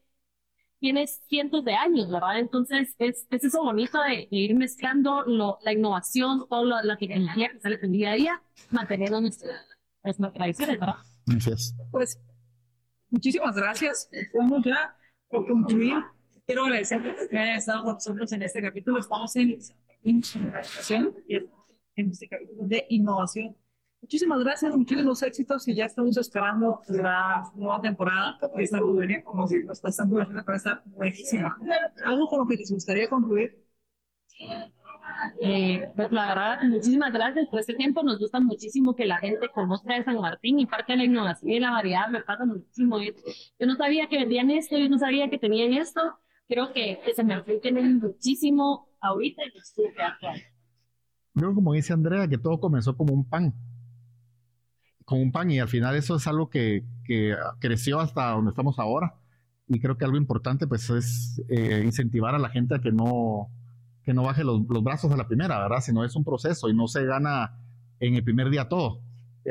[0.80, 2.40] tiene cientos de años, ¿verdad?
[2.40, 7.60] Entonces, es, es eso bonito de, ir mezclando lo, la innovación, toda la tecnología que
[7.60, 9.68] sale en día a día, manteniendo nuestras,
[10.04, 10.98] nuestras tradiciones, ¿verdad?
[11.26, 11.76] Gracias.
[11.92, 12.20] Pues,
[13.10, 14.10] muchísimas gracias.
[14.34, 14.96] Vamos ya
[15.30, 15.96] por concluir,
[16.46, 19.00] quiero agradecer que hayan estado con nosotros en este capítulo.
[19.00, 19.58] Estamos en
[20.04, 23.56] innovación en este capítulo de innovación.
[24.02, 29.48] Muchísimas gracias, muchísimos éxitos y ya estamos esperando la nueva temporada está muy bien, como
[29.48, 31.58] si nos están para estar buenísima.
[32.04, 33.66] ¿Algo con lo que les gustaría concluir?
[35.42, 38.04] Eh, pues la verdad, muchísimas gracias por este tiempo.
[38.04, 41.52] Nos gusta muchísimo que la gente conozca de San Martín y parte de la innovación
[41.52, 43.00] y la variedad me pasa muchísimo.
[43.02, 46.20] Yo no sabía que vendían esto, yo no sabía que tenían esto.
[46.48, 50.42] Creo que, se me tiene muchísimo ahorita y actual.
[51.34, 53.54] Creo, como dice Andrea, que todo comenzó como un pan.
[55.06, 56.86] Como un pan y al final eso es algo que,
[57.60, 59.16] creció hasta donde estamos ahora.
[59.68, 63.50] Y creo que algo importante pues es eh, incentivar a la gente a que no
[64.04, 65.82] que no baje los, brazos a la primera, ¿verdad?
[65.82, 67.58] Sino es un proceso y no se gana
[68.00, 69.02] en el primer día todo.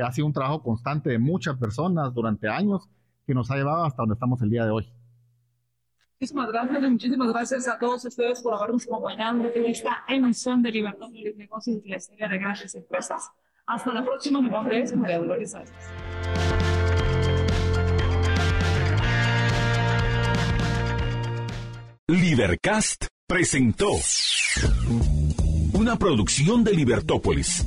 [0.00, 2.88] Ha sido un trabajo constante de muchas personas durante años
[3.26, 4.88] que nos ha llevado hasta donde estamos el día de hoy.
[6.24, 11.10] Muchísimas gracias, muchísimas gracias a todos ustedes por habernos acompañado en esta emisión de Libertad
[11.10, 13.30] de Negocios y la historia de grandes empresas.
[13.66, 15.54] Hasta la próxima, mi nombre es María Dolores
[22.08, 23.90] Libercast presentó
[25.74, 27.66] una producción de Libertópolis.